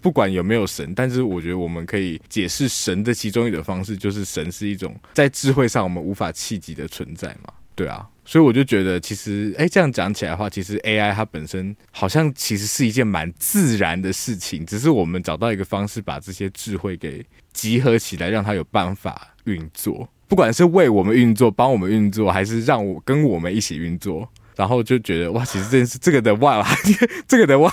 [0.00, 7.52] 不管有没有神，但是我觉得我们可以解释神的其中一种方式，就是神是一种在智慧上我们无法企及的存在嘛。
[7.74, 24.26] 对啊，所以我就觉得其实，哎，这样讲起来的话，其实 AI 它本身好像其实是一件蛮自然的事情，只是我们找到一个方式把这些智慧给集合起来，让它有办法运作，不管是为我们运作、帮我们运作，还是让我跟我们一起运作。
[24.56, 26.66] 然后就觉得哇，其实这件事，这个的哇，
[27.28, 27.70] 这个的哇，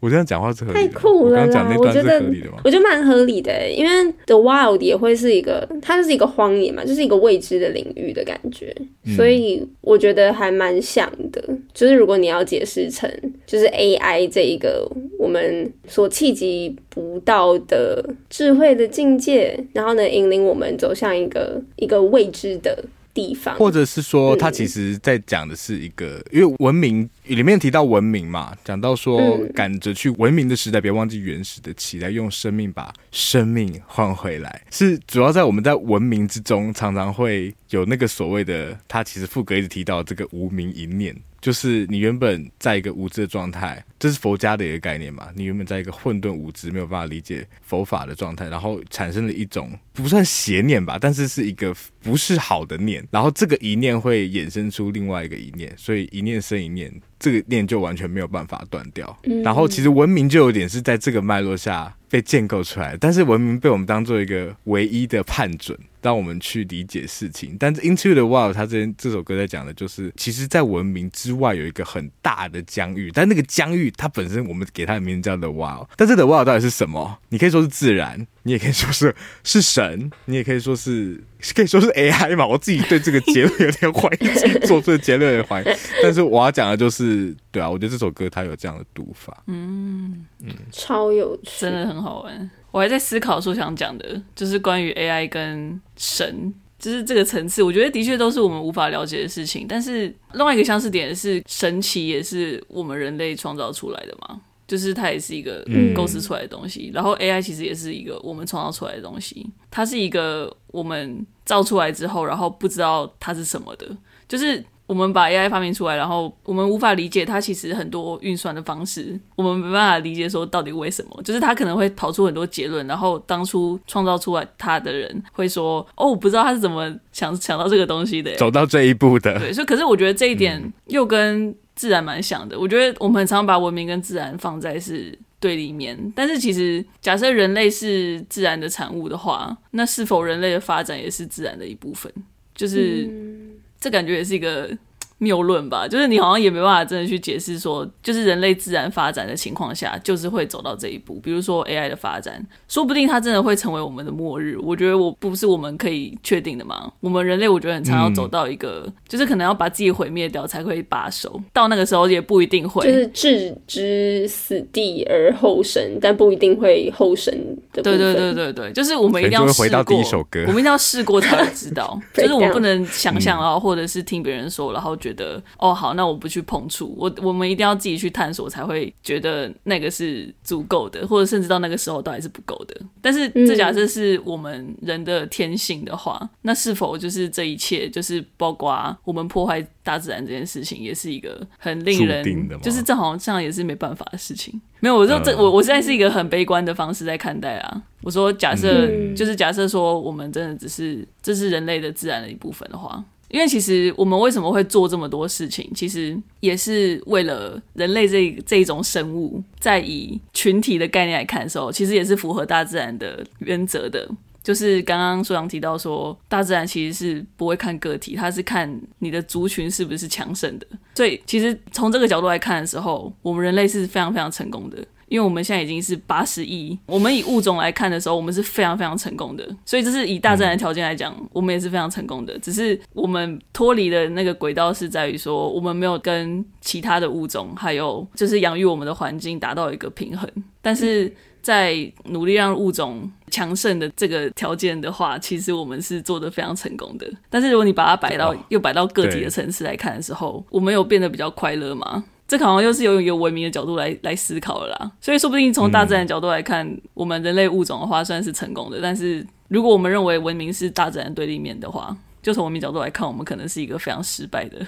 [0.00, 0.88] 我这样讲话是合理的。
[0.88, 1.32] 太酷了！
[1.32, 2.58] 我刚讲那段是合理的吗？
[2.64, 8.74] 我觉得蛮合理的，因为 The Wild 也会是一个，它就是一个荒野嘛，就是一个未知的领域的感觉，
[9.14, 11.42] 所以我觉得还蛮像的。
[11.74, 13.10] 就是如果你要解释成，
[13.46, 22.82] 就是 AI 这一个我们所企及不到的智慧的境界，然后呢，引领我们走向一个一个未知的。
[23.20, 41.14] 地方，或者是说，他其实在讲的是一个，嗯、因为文明里面提到文明嘛，讲到说赶着去文明的时代，别忘记原始的期待，用生命把生命换回来，是主要在我们在文明之中，常常会有那个所谓的，他其实副歌一直提到这个无名一念。
[41.40, 45.28] 就是你原本在一个无知的状态，这是佛家的一个概念嘛？
[45.34, 59.18] 你原本在一个混沌无知，没有办法理解佛法的状态，然后产生了一种不算邪念吧，但是是一个不是好的念，然后这个一念会衍生出另外一个一念，所以一念生一念，这个念就完全没有办法断掉。
[59.42, 65.78] 然后其实文明就有点是在这个脉络下被建构出来，但是文明被我们当做一个唯一的判准。
[66.02, 77.18] 让我们去理解事情，但是《Into the Wild》它这这首歌在讲的就是，其实，在文明之外有一个很大的疆域，但那个疆域它本身我们给它的名字叫 The Wild，但是 The Wild 到底是什么？
[77.28, 81.22] 你可以说是自然，你也可以说是是神，你也可以说是
[81.54, 82.46] 可以说是 AI 嘛？
[82.46, 85.64] 我自己对这个结论有点怀疑，自己做出的结论有点怀疑，
[86.02, 90.26] 但是我要讲的就是，对啊，我觉得这首歌它有这样的读法，嗯。
[90.42, 92.50] 嗯，超有趣，真的很好玩。
[92.70, 99.66] 我还在思考说想讲的，就是关于 AI 跟神，就是这个层次，我觉得的确都是我们无法了解的事情。
[99.68, 104.40] 但是另外一个相似点是，神奇也是我们人类创造出来的嘛？
[104.68, 106.90] 就是它也是一个构思出来的东西。
[106.90, 113.96] 嗯、然后 AI 其实也是一个我们创造出来的东西，它是一个我们造出来之后，然后不知道它是什么的，
[114.28, 114.64] 就是。
[114.90, 128.34] 我们把 AI 发明出来，然后我们无法理解它其实很多运算的方式，我们没办法理解说到底为什么，就是它可能会跑出很多结论，然后当初创造出来它的人会说：“哦，我不知道他是怎么想想到这个东西的。
[128.38, 129.38] ”走到这一步的。
[129.38, 132.56] 对，所以可是我觉得这一点又跟自然蛮像的。
[132.56, 142.12] 嗯、我觉得我们很常把文明跟自然放在是对立面，但是其实假设人类是自然的产物的话，那是否人类的发展也是自然的一部分？
[142.56, 143.38] 就是。
[143.80, 144.76] 这感觉也是一个
[145.20, 151.20] 谬论吧，就是你好像也没办法真的去解释说，就是人类自然发展的情况下，就是会走到这一步。
[151.22, 154.56] 比如说 AI 的发展，说不定它真的会成为我们的末日。
[154.62, 156.90] 我觉得我不是我们可以确定的嘛。
[157.00, 161.38] 我们人类我觉得很常要走到一个，嗯、就是可能要把自己毁灭掉才会罢手。
[161.52, 167.34] 到那个时候也不一定会，就是置之死地而后生，但不一定会后生
[167.74, 167.82] 的。
[167.82, 172.00] 对对对对对，就是我们一定要试过，回到第一首歌我们一定要试过才会知道。
[172.14, 175.09] 就是我们不能想象啊，或者是听别人说，然后觉得。
[175.10, 182.80] 觉得哦好，那我不去碰触，我我们一定要自己去探索，才会觉得那个是足够的，或者甚至到那个时候都还是不够的。
[183.00, 192.24] 但是这假设是我们人的天性的话，嗯、那是否就是这一切，就是包括我们破坏大自然这件事情，也是一个很令人，
[192.62, 194.60] 就是这好像也是没办法的事情。
[194.78, 197.82] 没有，我说这、嗯、我我现在是一个很悲观的方式在看待啊。
[198.02, 203.02] 我说假设、嗯、就是假设说我们真的只是这是人类的自然的一部分的话。
[203.30, 214.08] 因为其实我们为什么会做这么多事情，其实也是为了人类这这一种生物，在以群体的概念来看的时候，其实也是符合大自然的原则的。
[214.42, 220.66] 就是刚刚书阳提到说，大自然其实是不会看个体，它是看你的族群是不是强盛的。
[220.94, 224.78] 所以其实从这个角度来看的时候，我们人类是非常非常成功的。
[225.10, 229.44] 因为我们现在已经是八十亿，我们以物种来看的时候，我们是非常非常成功的。
[229.66, 232.38] 所以这是以大自然的条件来讲，我们也是非常成功的。
[232.38, 240.30] 只是我们脱离的那个轨道是在于说，我们没有跟其他的物种还有就是养育我们的环境达到一个平衡。
[240.62, 247.10] 但是在努力让物种强盛的这个条件的话，其实我们是做的非常成功的。
[247.28, 252.04] 但是如果你把它摆到又摆到个体的层次来看的时候，我们有变得比较快乐吗？
[252.30, 258.78] 这好像又是由一个文明的角度来来思考了啦，所以说不定从大自然的角度来看，嗯、我们人类物种的话算是成功的。
[258.80, 264.64] 但是如果我们认为文明是大自然对立面的话，就从文明角度来看，我们可能是一个非常失败的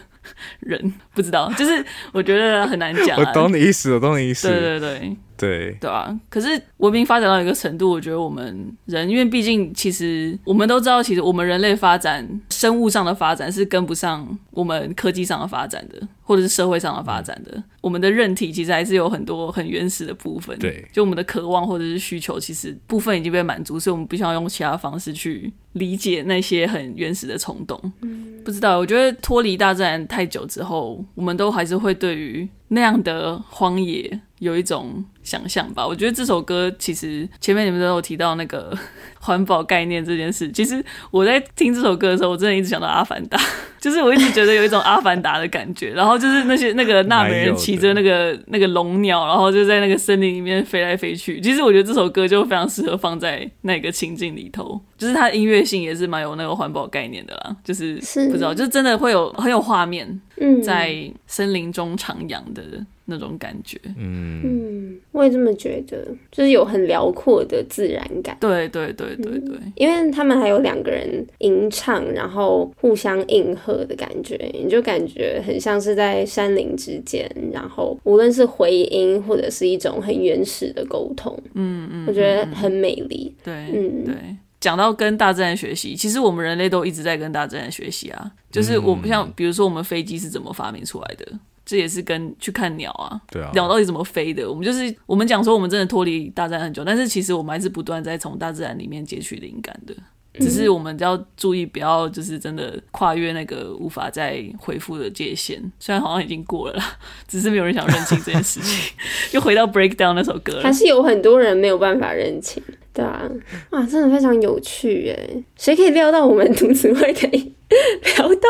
[0.58, 0.92] 人。
[1.14, 3.16] 不知道，就是我觉得很难讲。
[3.16, 4.48] 我懂你意思，我懂你意思。
[4.48, 5.16] 对对对。
[5.42, 17.50] 对对啊，可是文明发展到一个程度，我觉得我们人，因为毕竟其实我们都知道，其实我们人类发展，生物上的发展是跟不上我们科技上的发展的，或者是社会上的发展的。
[17.56, 27.80] 嗯、我们的韧体其实还是有很多很原始的部分，对，就我们的渴望或者是需求，其实部分已经被满足，所以我们必须要用其他方式去理解那些很原始的冲动。
[28.02, 38.76] 嗯，不知道，我觉得脱离大自然太久之后，我们都还是会对于那样的荒野有一种想象吧，我觉得这首歌其实前面你们都有提到那个
[39.20, 40.50] 环保概念这件事。
[40.50, 43.38] 其实我在听这首歌的时候，我真的一直想到《阿凡达》，
[43.78, 45.90] 就是我一直觉得有一种《阿凡达》的感觉。
[45.90, 51.40] 然后就是那些那个纳美人骑着那个那个龙鸟，然后就在那个森林里面飞来飞去。
[51.40, 57.56] 其实我觉得这首歌就非常适合放在那个情境里头，就是它音乐性也是蛮有那个环保概念的啦。
[57.62, 57.94] 就是
[58.28, 60.20] 不知道，就是真的会有很有画面，
[60.64, 62.61] 在森林中徜徉的。
[63.04, 64.40] 那种感觉，嗯。
[64.44, 68.36] 嗯，我也这么觉得，就是有很辽阔的自然感。
[68.40, 83.34] 对对对对对，嗯，因为他们还有两个人吟唱，然后互相应和的感觉，你就感觉很像是在山林之间，然后无论是回音或者是一种很原始的沟通，嗯嗯，我觉得很美丽。
[83.44, 84.04] 对，嗯。
[84.04, 84.14] 对，
[84.60, 91.26] 讲到跟大自然学习，其实我们人类都一直在跟大自然学习啊，就是我们像比如说我们飞机是怎么发明出来的？
[91.64, 94.48] 这也是跟去看鸟啊，对啊，鸟到底怎么飞的？
[94.48, 99.94] 我们就是我们讲说我们真的脱离大自然很久，但是其实我们还是不断在从大自然里面截取灵感的。
[100.40, 105.62] 只是我们要注意，不要就是真的跨越那个无法再恢复的界限。
[105.78, 106.96] 虽然好像已经过了啦，
[107.28, 108.94] 只是没有人想认清这件事情。
[109.32, 112.62] 又回到 Breakdown 那首歌了，还是有很多人没有办法认清。
[112.94, 113.30] 对啊，
[113.70, 115.44] 哇，真的非常有趣耶！
[115.56, 117.52] 谁可以料到我们读词会可以
[118.18, 118.48] 聊到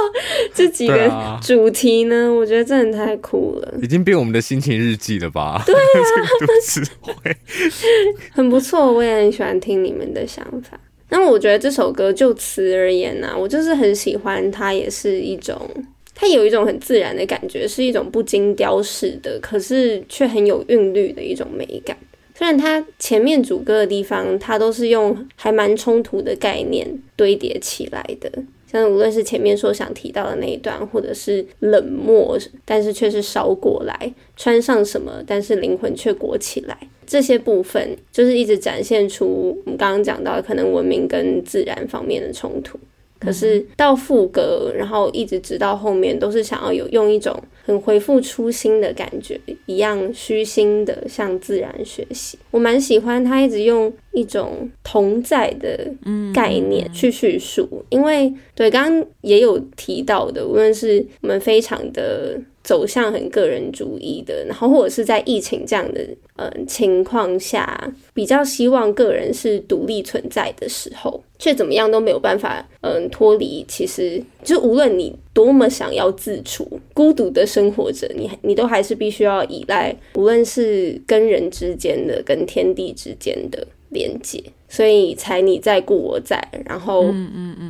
[0.53, 2.27] 这几个主题呢？
[2.27, 5.63] 啊、我觉得真的太酷了，已经变我们的心情日记了吧？
[5.65, 5.79] 对啊，
[6.41, 7.37] 读词会
[8.33, 10.79] 很不错，我也很喜欢听你们的想法。
[11.09, 15.71] 那我觉得这首歌就词而言呢、啊，我就是很喜欢它，也是一种
[16.15, 21.97] 它有一种很自然的感觉，是一种不经雕饰的，可是却很有韵律的一种美感。
[22.43, 26.85] 虽然它前面主歌的地方，它都是用还蛮冲突的概念
[27.15, 28.29] 堆叠起来的，
[28.67, 36.77] 像无论是前面说想提到的那一段，或者是冷漠，但是却是烧过来，穿上什么，但是灵魂却裹起来，
[37.07, 42.77] 这些部分就是一直展现出我们刚刚讲到的可能文明跟自然方面的冲突。
[43.21, 52.39] 可是到副歌，然后一直直到后面，都是想要有用一种很回复初心的感觉，一样虚心的向自然学习。
[52.51, 55.91] 我蛮喜欢他一直用一种同在的
[56.35, 62.41] 概念去叙述，因为对刚刚也有提到的，无论是我们非常的。
[62.63, 66.01] 走向很个人主义的，然后或者是在疫情这样的
[66.37, 73.65] 嗯情况下，比较希望个人是独立存在的时候，却怎么样都没有办法嗯脱离。
[73.67, 87.13] 其实就无论你多么想要自处，孤独的生活着，你你都还是必须要依赖，无论是跟人之间的、跟天地之间的连接，所以才你在故我在，然后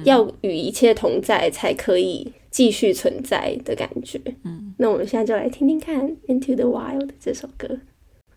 [0.05, 2.31] 要与一切同在才可以。
[2.53, 7.81] 继续存在的感觉，嗯，那我们现在就来听听看《Into the Wild》这首歌。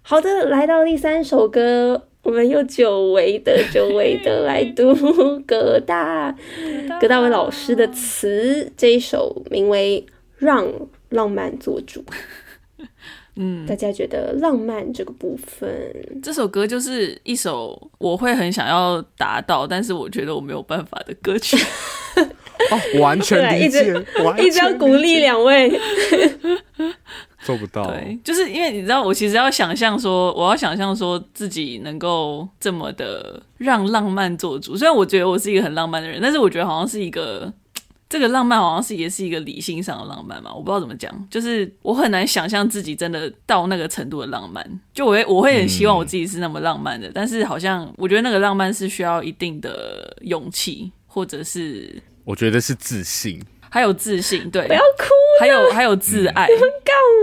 [0.02, 4.96] 好的，来到第三首歌，我们又久违的、久违的来读
[5.46, 6.36] 葛大
[7.02, 10.06] 葛大为老师的词，这一首名为
[10.38, 10.72] 《让
[11.10, 12.02] 浪漫做主》。
[13.36, 15.70] 嗯，大家觉得浪漫这个部分，
[16.24, 21.58] 这首歌就是一首我会很想要达到，但是我觉得我没有办法的歌曲。
[22.72, 25.70] 哦，完全理解，一直，完全一直要鼓励两位，
[27.44, 27.86] 做不到。
[27.88, 34.76] 对，就是因为你知道，我其实要想象说，我要想象说自己能够这么的让浪漫做主。
[34.78, 37.52] 虽然我觉得我是一个很浪漫的人，但是我觉得好像是一个
[38.16, 40.54] 这个浪漫，好像是也是一个理性上的浪漫嘛。
[40.54, 44.66] 我不知道怎么讲，就是我很难想象自己真的到那个程度的浪漫。
[44.94, 52.02] 就我会我会很希望我自己是那么浪漫的，嗯、但是好像我觉得那个浪漫是需要一定的勇气，或者是。
[52.24, 53.38] 我觉得是自信，
[53.70, 55.06] 还有自信，对，不要哭，
[55.42, 56.58] 还有还有自爱，干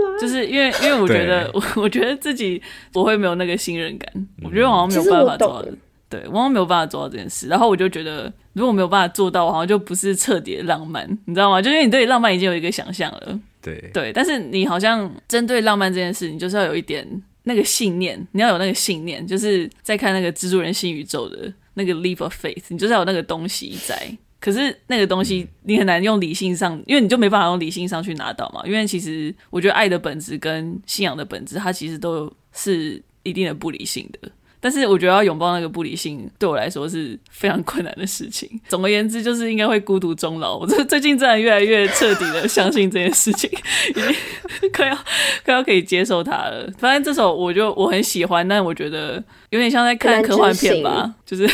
[0.05, 0.19] 嘛？
[0.21, 2.61] 就是因为因为我觉得我我觉得自己
[2.93, 5.65] 我会没有那个信任感，我觉得我好像没有办法做到，
[6.13, 11.61] 对，我好像没有办法做到这件事，然后我就觉得如果没有办法做到，我好像就不是彻底的浪漫，你知道吗？
[11.61, 17.07] 就因为你对浪漫已经有一个想象了，对对，但是你好像针对浪漫这件事，你就是要有一点
[17.43, 24.15] 那个信念，你要有那个信念，就是在看那个蜘蛛人新宇宙的那个 leap of faith，你就是要有那个东西在。
[24.39, 28.61] 可是那个东西你很难用理性上，因为你就没办法用理性上去拿到嘛。
[28.65, 34.29] 因为其实我觉得爱的本质跟信仰的本质，它其实都是一定的不理性的。
[34.63, 38.49] 但是我觉得要拥抱那个不理性，对我来说是非常困难的事情。
[38.69, 40.57] 总而言之，就是应该会孤独终老。
[40.57, 43.49] 我 这最近真的越来越彻底的相信这件事情，
[43.89, 43.93] 已
[44.61, 44.97] 经快要
[45.43, 46.71] 快要可以接受它了。
[46.77, 51.45] 反正这首我就我很喜欢，但我觉得有点像在看科幻片吧，就是。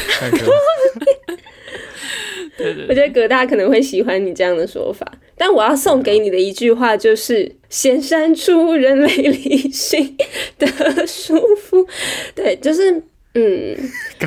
[2.57, 10.17] 对对对，我觉得葛大可能会喜欢你这样的说法，但我要送给你的一句话就是：先删除人类理性
[10.57, 10.67] 的
[11.07, 11.87] 束缚。
[12.35, 12.91] 对， 就是
[13.35, 13.77] 嗯，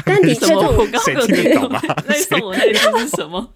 [0.06, 1.78] 但的确， 我刚刚有听懂吗？
[2.08, 3.46] 那送我那句是什么？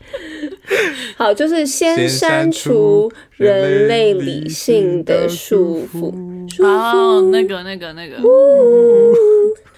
[1.16, 6.12] 好，就是先删除人类理性的束缚。
[6.62, 8.16] 哦，那个，那个，那个。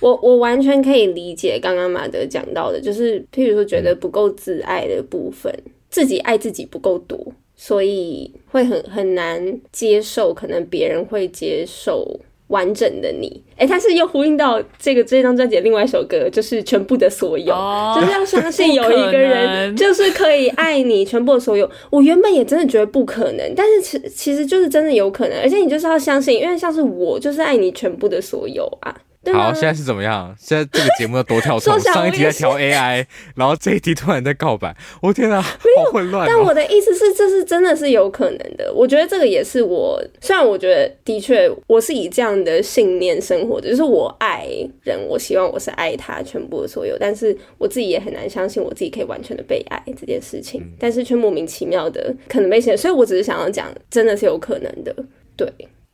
[0.01, 5.53] 我我完全可以理解刚刚马德讲到的，就是譬如说觉得不够自爱的部分，
[5.91, 13.43] 自己爱自己不够多，所以会很很难接受，可能别人会接受完整的你。
[13.57, 21.69] 哎，他是又呼应到这个这张专辑的另外一首歌，就是全部的所有，哦、就是要相信有一个人就是可以爱你全部的所有。
[21.91, 28.97] 我原本也真的觉得不可能，但是其其实就是真的有可能，而且你就是要相信，因为像是我就是爱你全部的所有啊。
[29.33, 30.35] 好，现在是怎么样？
[30.39, 33.05] 现在这个节目要多跳脱， 上一题在调 AI，
[33.35, 36.27] 然后这一题突然在告白，我天啊，好混乱哦。
[36.29, 38.73] 但我的意思是，这是真的是有可能的。
[38.75, 44.47] 我觉得这个也是我，虽然我觉得的确我是以这样的信念生活的，就是我爱
[44.83, 54.95] 人，我希望我是爱他全部的所有，但是我自己也很难相信我自己可以完全的被爱这件事情，嗯、但是却莫名其妙的可能被写，所以我只是想要讲，真的是有可能的，
[55.37, 55.53] 对。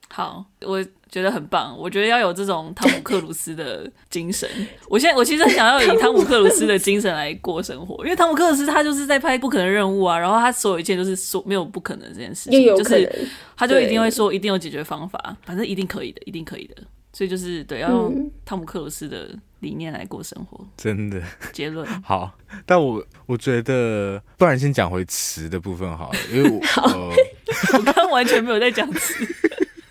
[0.08, 0.84] 好，我
[1.14, 1.78] 觉得很棒。
[1.78, 4.48] 我觉得要有这种汤姆克鲁斯的精神。
[4.90, 16.82] 我现在我其实很想要以汤姆克鲁斯的精神来过生活，因为汤姆克鲁斯他就是在拍不可能任务啊，然后他所有一切都是说没有不可能这件事情，就是他就一定会说一定有解决方法，反正一定可以的，一定可以的。
[17.12, 19.28] 所以就是对，要用汤姆克鲁斯的
[19.60, 20.66] 理念来过生活。
[20.76, 22.32] 真的结论 好，
[22.66, 26.60] 但我我觉得，不然先讲回词的部分好了，因为我。
[27.74, 29.24] 我刚刚完全没有在讲词。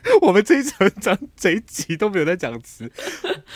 [0.22, 2.90] 我们这一整章这一集都没有在讲词。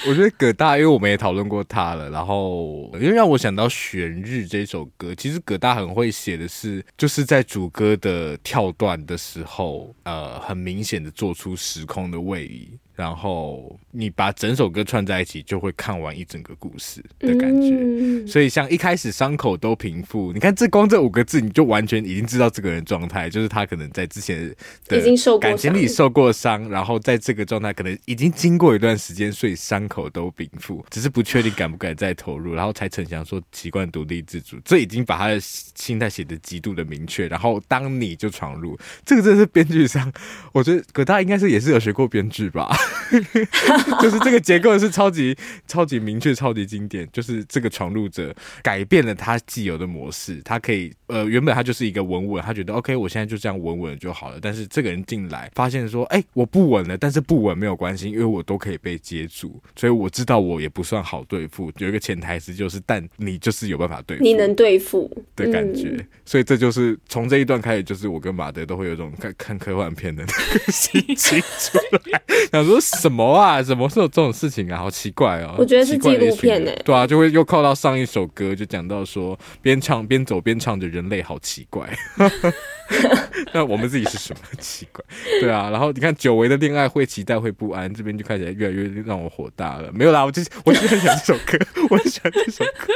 [0.08, 12.70] 我觉得葛大，因为我们也讨论过他了，然后因为让我想到《悬日》这首歌，其实葛大很会写的是，就是在主歌的跳段的时候，呃，很明显的做出时空的位移。
[12.98, 17.70] 然后你把整首歌串在一起，就会看完一整个故事的感觉。
[17.80, 24.50] 嗯、所以像一开始伤口都平复，你看这光这五个字，你就完全已经知道这个人状态，就是他可能在之前
[24.88, 37.28] 的感情里受过伤，然后在这个状态可能已经经过一段时间，所以伤口都平复，只是不确定敢不敢再投入，然后才逞强说习惯独立自主，这已经把他的心态写得极度的明确。
[37.28, 38.76] 然后当你就闯入，
[39.06, 40.12] 这个真的是编剧上，
[40.52, 42.76] 我觉得葛大应该是也是有学过编剧吧。
[44.02, 45.36] 就是这个结构是超级
[45.68, 47.08] 超级明确、超级经典。
[47.12, 54.40] 就是这个闯入者改变了他既有的模式，他可以呃，原本他就是一个稳稳，他觉得 OK，我现在就这样稳稳就好了。
[54.42, 61.72] 但是这个人进来，发现说，哎、欸，我不稳了，但是不稳没有关系，因为我都可以被接住，所以我知道我也不算好对付。
[61.78, 65.90] 有一个潜台词就是，但你就是有办法对付，你能对付的感觉。
[65.90, 71.78] 嗯、所以这就是从这一段开始，就是我跟马德都会有一种看看科幻片的那个心情出
[72.12, 72.22] 来，
[72.52, 72.77] 想说。
[72.80, 73.62] 什么啊？
[73.62, 74.78] 怎么是有这种事情啊？
[74.78, 75.56] 好奇怪哦！
[75.58, 76.72] 我觉得是纪录片呢。
[76.84, 81.88] 对啊，就会又靠到上一首歌，就讲到说边唱边走边唱着人类好奇怪。
[83.54, 85.04] 那我们自己是什么奇怪？
[85.42, 89.92] 对啊，然后你看久违的恋爱会期待会不安，这边就开始越来越让我火大了。
[89.92, 91.58] 没有啦，我就是我就是很喜欢这首歌，
[91.90, 92.94] 我很喜欢这首歌。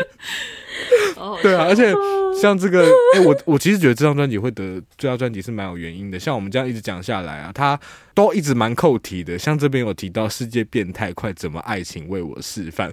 [1.44, 1.94] 对啊，而且
[2.42, 2.84] 像这个，
[3.16, 6.20] 哎、我我其实觉得这张专辑会得最佳专辑是蛮有原因的。
[6.20, 7.80] 像我们这样一直讲下来啊，他
[8.14, 9.38] 都一直蛮扣题的。
[9.38, 12.92] 像这边有提到世界变态，快怎么爱情为我示范。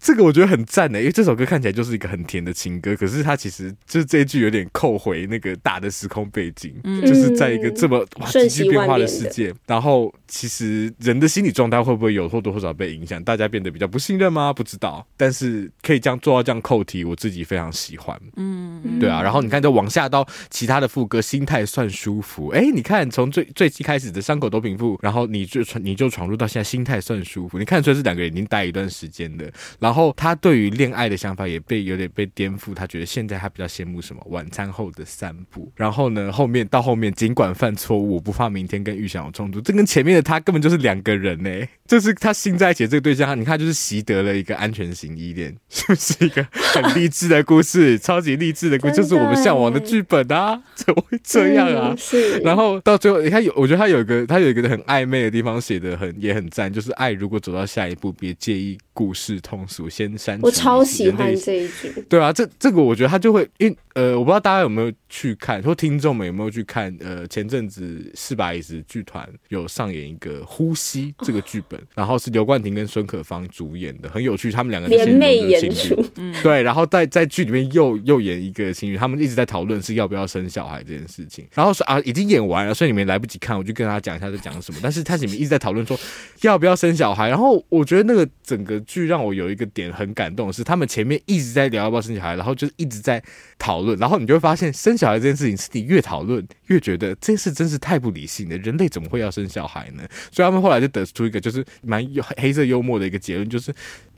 [0.00, 13.22] 这个我觉得很赞的，因为这首歌看起来就是一个很甜的情歌，可是它其实就是这一句有点扣回那个大的时空背景，嗯、就是在一个这么哇急剧变化的世界，然后其实人的心理状态会不会有或多或少被影响？
[13.24, 14.52] 大家变得比较不信任吗？
[14.52, 18.18] 不知道，但是可以这样做到这样扣题，我自己非常喜欢。
[18.36, 22.48] 嗯，对啊，然后你看，就往下到其他的副歌，心态算舒服。
[22.50, 27.58] 哎，你看从最最一开始的伤口都平复，然后你就闯你就闯入到现在，心态算舒服。
[27.58, 29.50] 你看出来是两个人已经待一段时间的。
[29.80, 35.70] 然后他对于恋爱的想法也被有点被颠覆，他觉得现在他比较羡慕什么晚餐后的散步。
[35.76, 39.60] 然后呢，后面到后面尽管犯错误，我不怕明天跟预想有冲突。
[39.60, 41.50] 这跟前面的他根本就是两个人呢。
[41.86, 47.98] 就是他新在一起的这个对象，你看就是习得了一个安全型依恋，是不是一个很励志的故事？
[47.98, 50.62] 超级励志的故事，就是我们向往的剧本啊！
[50.76, 51.94] 怎么会这样啊？
[51.96, 52.40] 是。
[52.40, 60.38] 然后到最后，你看有，我觉得他有一个他有一个很暧昧的地方，写的很也很赞，就是爱如果走到下一步，别介意故事通俗，先。
[60.42, 85.98] 我超喜欢这一句，对啊，这这个我觉得他就会，因呃，我不知道大家有没有去看，说听众们有没有去看，呃，前阵子四把椅子剧团有上演一个《呼吸》这个剧本，然后是刘冠廷跟孙可芳主演的，很有趣，他们两个联袂演出，嗯，对，然后在在剧里面又又演一个情侣，他们一直在讨论是要不要生小孩这件事情，然后说啊，已经演完了，所以你们来不及看，我就跟他讲一下在讲什么，但是他里面一直在讨论说
[86.42, 93.22] 要不要生小孩，然后我觉得那个整个剧让我有一个点很感动的是他们前面一直在聊要不要生小孩，然后就是一直在
[93.58, 100.02] 讨论，然后你就会发现生小孩这件事情是你越讨论越觉得这件事真是太不理性了，人类怎么会要生小孩呢？
[100.32, 102.04] 所以他们后来就得出一个就是蛮
[102.36, 103.72] 黑色幽默的一个结论，就是。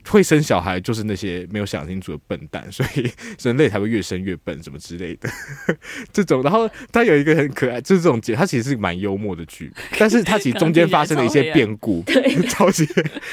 [0.09, 5.29] 会生小孩就是那些没有想清楚的笨蛋， 所以人类才会越生越笨，什么之类的
[6.11, 6.41] 这种。
[6.41, 12.03] 然后他有一个很可爱，就是这种剧，他其实是蛮幽默的剧， 但是他其实中间发生了一些变故，
[12.49, 12.85] 超级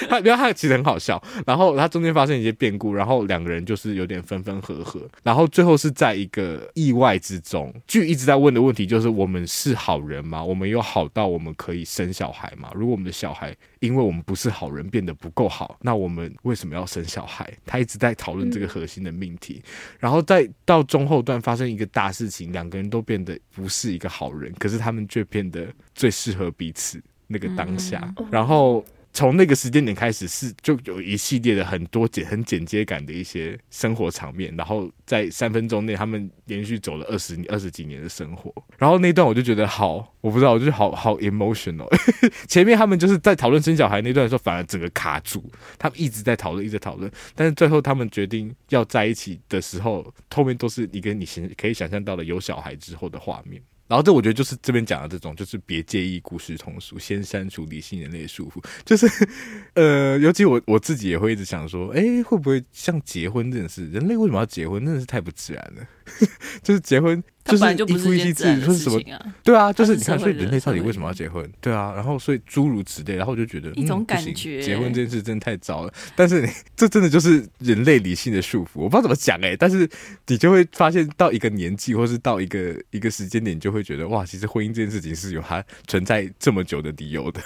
[0.08, 1.22] 他，因为他其实很好笑。
[1.46, 7.72] 然后他中间发生一些变故，然后两个人就是有点分分合合，然后最后是在一个意外之中。
[7.86, 10.44] 剧一直在问的问题就是：我们是好人吗？
[10.44, 12.68] 我们有好到我们可以生小孩吗？
[12.74, 17.52] 如果我们的小孩因为我们不是好人变得不够好，那我们为为什么要生小孩？
[17.64, 28.84] 他一直在讨论这个核心的命题，嗯、然后再到中后段发生一个大事情，两个人都变得不是一个好人，可是他们却变得最适合彼此那个当下，嗯、然后。
[29.18, 38.54] 从那个时间点开始，是就有一系列的很多简很简洁感的一些生活场面，然后在三分钟内，他们连续走了二十二十几年的生活。
[38.76, 41.88] 然后那段我就觉得好，我不知道，我就好好 emotional。
[42.46, 53.60] 前面他们就是在讨论生小孩那段的时候，反而整个卡住，他们一直在讨论，一直讨论，但是最后他们决定要在一起的时候，后面都是你跟你想可以想象到的有小孩之后的画面。
[53.88, 58.62] 然后这我觉得就是这边讲的这种，就是别介意故事通俗，先删除理性人类的束缚。
[58.84, 59.08] 就是，
[59.74, 64.84] 呃，尤其我我自己也会一直想说，哎，会不会像结婚这件事，人类为什么要结婚？
[64.84, 65.82] 真的是太不自然了。
[66.62, 69.00] 就是结婚就是一夫一妻制，说是什么？
[69.42, 71.50] 对啊，就是你看，所以人类到底为什么要结婚？
[71.60, 75.92] 对啊，然后所以诸如此类，然后我就觉得一种感觉，结婚这件事真的太糟了。
[76.14, 79.56] 但是这真的就是人类理性的束缚，我不知道怎么讲哎。
[79.56, 79.88] 但是
[80.26, 87.40] 你就会发现到一个年纪，或是到一个一个时间点，你就会觉得哇，其实婚姻这件事情是有它存在这么久的理由的，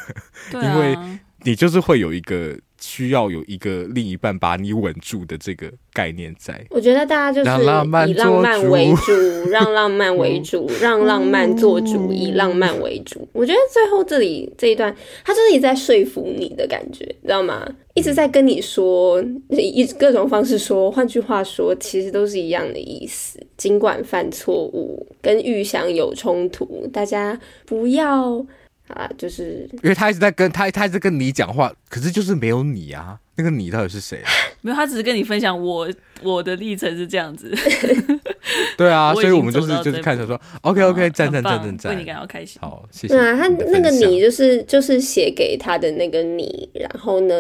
[0.55, 0.99] 因为
[1.43, 2.59] 你就是会有一个。
[2.83, 6.63] 需要有一个另一半把你稳住的这个概念在。
[6.71, 9.13] 我觉得大家就是以 浪漫为主，
[9.49, 13.27] 让浪漫为主，让浪漫做主，以浪漫为主。
[13.33, 17.67] 我觉得最后这里这一段，他就是一直在说服你的感觉，知道吗？
[17.95, 20.91] 一直在跟你说，以各种方式说。
[20.91, 23.39] 换句话说，其实都是一样的意思。
[23.59, 28.45] 尽管犯错误，跟预想有冲突，大家不要。
[28.93, 33.19] 啊，就是因为他一直在跟他，他一直跟你讲话，可是就是没有你啊。
[33.35, 34.31] 那个你到底是谁啊？
[34.61, 35.91] 没有，他只是跟你分享我
[36.23, 37.51] 我的历程是这样子。
[38.77, 42.59] 对啊，所以我们就是就是看着说，OK OK，赞赞赞赞赞，为你感到开心。
[42.61, 43.15] 好，谢谢。
[43.15, 47.35] 对啊，他那个你就是就是写给他的那个你，然后呢，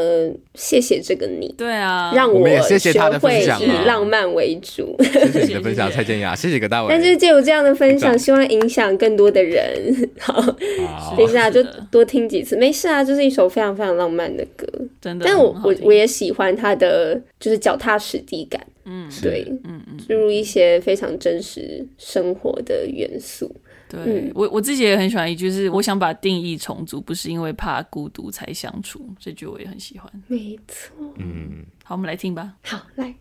[0.55, 1.53] 谢谢这个你。
[1.57, 4.97] 对啊，让我也谢谢他的分享，以浪漫为主。
[5.03, 6.89] 谢谢你的 分享，蔡健雅，谢谢葛大为。
[6.89, 9.63] 但是就有这样的分享，希望影响更多的人。
[10.21, 10.41] 好，
[11.17, 14.67] 等一下就多听几次，没事啊，就是一首非常非常浪漫的歌，
[15.01, 15.25] 真的。
[15.27, 18.61] 但我我我也喜欢他的就是脚踏实地感。
[18.85, 23.55] 嗯，对，嗯嗯，注入一些非常真实生活的元素。
[23.89, 29.07] 对、嗯、我我自己也很喜欢一句是，我想把定义重组，不是因为怕孤独才相处。
[29.19, 30.11] 这句我也很喜欢。
[30.27, 30.97] 没错。
[31.17, 32.55] 嗯，好，我们来听吧。
[32.63, 33.15] 好，来。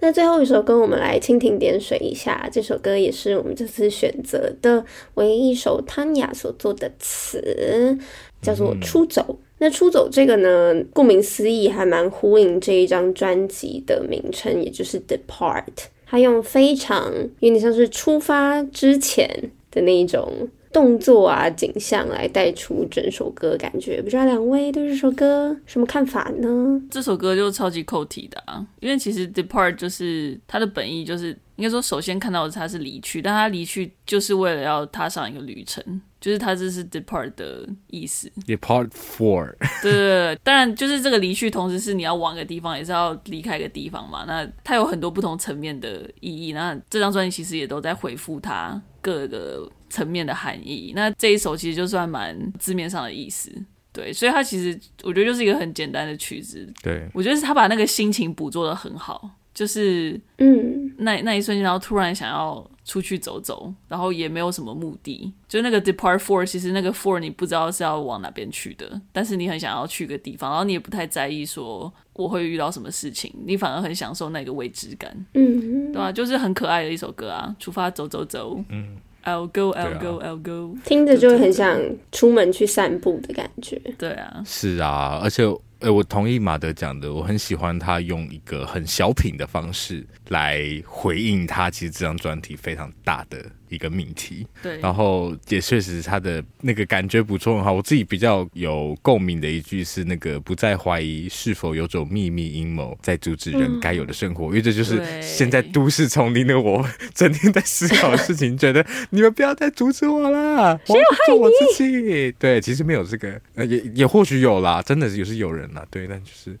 [0.00, 2.48] 那最后一首歌，我们来蜻蜓点水一下。
[2.52, 4.84] 这首歌也是我们这次选择的
[5.14, 7.96] 唯一一首 Tanya 所做的词，
[8.40, 9.22] 叫做《出走》。
[9.32, 15.62] 嗯那出走这个呢，顾名思义，还蛮呼应这一张专辑的名称，也就是 Depart。
[16.04, 24.00] 他用非常有点像是出发之前的那一种动作啊、景象来带出整首歌感觉。
[24.00, 26.82] 不知道两位对这首歌什么看法呢？
[26.90, 36.00] 这首歌就超级扣题的啊，因为其实 Depart 就是它的本意，就是应该说首先看到的他是离去，但他离去就是为了要踏上一个旅程。
[36.22, 39.52] 就是它这是 depart 的意思，depart for。
[39.82, 44.22] 对对对，当然就是这个离去，同时是你要往一个地方，也是要离开一个地方嘛。
[44.24, 46.52] 那它有很多不同层面的意义。
[46.52, 50.92] 那这张专辑其实也都在回复它各个层面的含义。
[50.96, 53.52] 那这一首其实就算蛮字面上的意思，
[53.92, 54.12] 对。
[54.12, 56.66] 所以它其实我觉得就是一个很简单的曲子。
[56.82, 62.66] 对，我觉得是他把那个心情捕捉的很好，就是嗯，那那一瞬间，然后突然想要。
[62.84, 76.10] 出去走走，然后也没有什么目的，就那个 depart for，其实那个 for 你不知道是要往哪边去的，但是你很想要去个地方，然后你也不太在意说我会遇到什么事情，你反而很享受那个未知感，嗯，对吧？
[76.10, 85.44] 就是很可爱的一首歌啊，出发走走走，嗯，I'll go I'll go I'll go，听着就很想出门去散步的感觉，对啊，是啊，而且。
[85.82, 93.44] 哎，我同意马德讲的，我很喜欢他用一个很小品的方式来回应他，其实这张专题非常大的
[93.74, 97.72] 一个命题，对，然后也确实他的那个感觉补充很好。
[97.72, 108.56] 我自己比较有共鸣的一句是那个不再怀疑是否有种秘密阴谋在阻止人该有的生活，嗯、因为这就是现在都市丛林的我整天在思考的事情。
[108.56, 112.30] 觉得你们不要再阻止我啦， 我要做我自己。
[112.38, 116.56] 对，其实没有这个，呃，也也或许有啦，真的是也是有人啦，对，但就是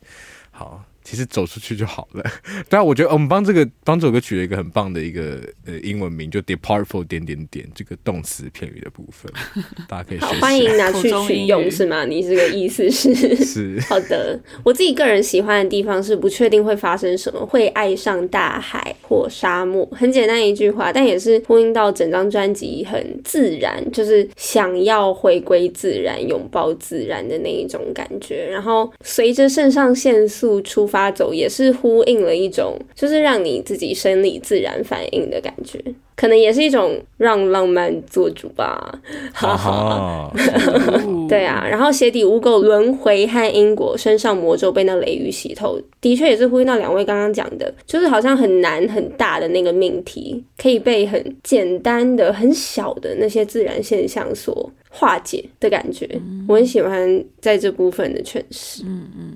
[0.50, 0.82] 好。
[1.04, 2.24] 其实走出去就好了。
[2.68, 9.32] 对啊，我觉得我们帮这个帮这首歌取了一个很棒的一个呃英文名，就 Depart for 点点点这个动词片语的部分，
[9.88, 10.34] 大家可以学习。
[10.34, 12.04] 好，欢迎拿去取用是吗？
[12.04, 13.34] 你这个意思是？
[13.36, 13.80] 是。
[13.90, 19.84] 好的，我自己个人喜欢的地方是不确定会发生什么，会爱上大海或沙漠。
[19.92, 28.46] 很简单一句话，但也是呼应到整张专辑很自然，就是想要回归自然，拥抱自然的那一种感觉。
[28.48, 30.91] 然后随着肾上腺素出。
[30.92, 35.82] 发走也是呼应了一种，就是让你自己生理自然反应的感觉，
[36.14, 39.00] 可能也是一种让浪漫做主吧。
[39.32, 40.30] 哈哈，
[41.26, 41.66] 对啊。
[41.66, 56.06] 然后鞋底污垢、轮回和因果，身上魔咒被那雷雨洗透，的确也是呼应到两位刚刚讲的，就是好像很难很大的那个命题，可以被很简单的、很小的那些自然现象所化解的感觉。
[56.12, 58.82] 嗯、我很喜欢在这部分的诠释。
[58.84, 59.31] 嗯嗯嗯嗯。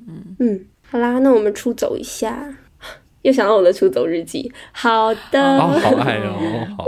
[0.91, 2.57] 好啦，那我们出走一下，
[3.23, 4.51] 又想到我的出走日记。
[4.73, 6.85] 好的，哦、好爱哦，好，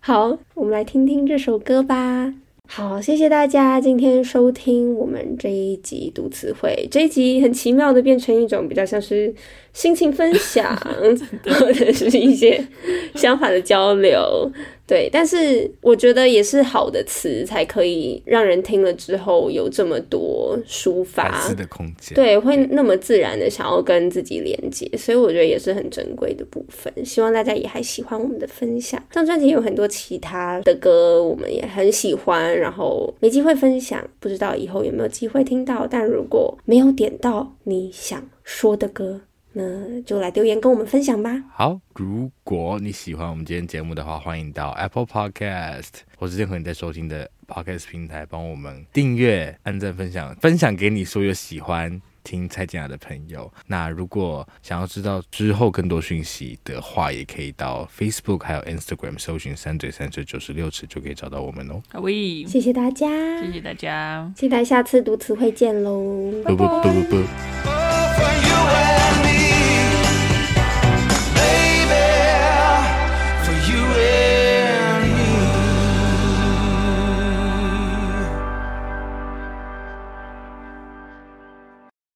[0.30, 2.34] 好，我们来听听这首歌吧。
[2.68, 6.88] 好，谢谢大家今天收听我们这一集读词汇。
[6.90, 9.34] 这一集很奇妙的变成一种比较像是
[9.72, 10.76] 心情分享，
[11.58, 12.62] 或者是一些
[13.14, 14.50] 想法的交流。
[14.84, 22.14] 对，但是我觉得也是好的词才可以让人听了之后有这么多抒发的空间。
[22.14, 26.92] 对，会那么自然的想要跟自己连接，所以我觉得也是很珍贵的部分。
[27.06, 29.02] 希望大家也还喜欢我们的分享。
[29.08, 32.54] 这张专辑有很多其他的歌，我们也很喜欢。
[32.58, 35.86] 然后没机会分享，不知道以后有没有机会听到。
[35.88, 39.22] 但如果没有点到你想说的歌，
[39.52, 41.42] 那就来留言跟我们分享吧。
[41.54, 52.00] 好，如果你喜欢我们今天节目的话，欢迎到 Apple Podcast 或是任何你在收听的 Podcast 平台帮我们订阅、按赞、分享，分享给你所有喜欢。
[52.24, 61.82] 听蔡健雅的朋友，那如果想要知道之后更多讯息的话，也可以到 Facebook 还有 Instagram 搜寻“三嘴三舌九十六尺”，就可以找到我们哦。
[61.90, 63.08] 好喂，谢谢大家，
[63.40, 67.16] 谢谢大家，期待下次读词会见喽，不不不不不。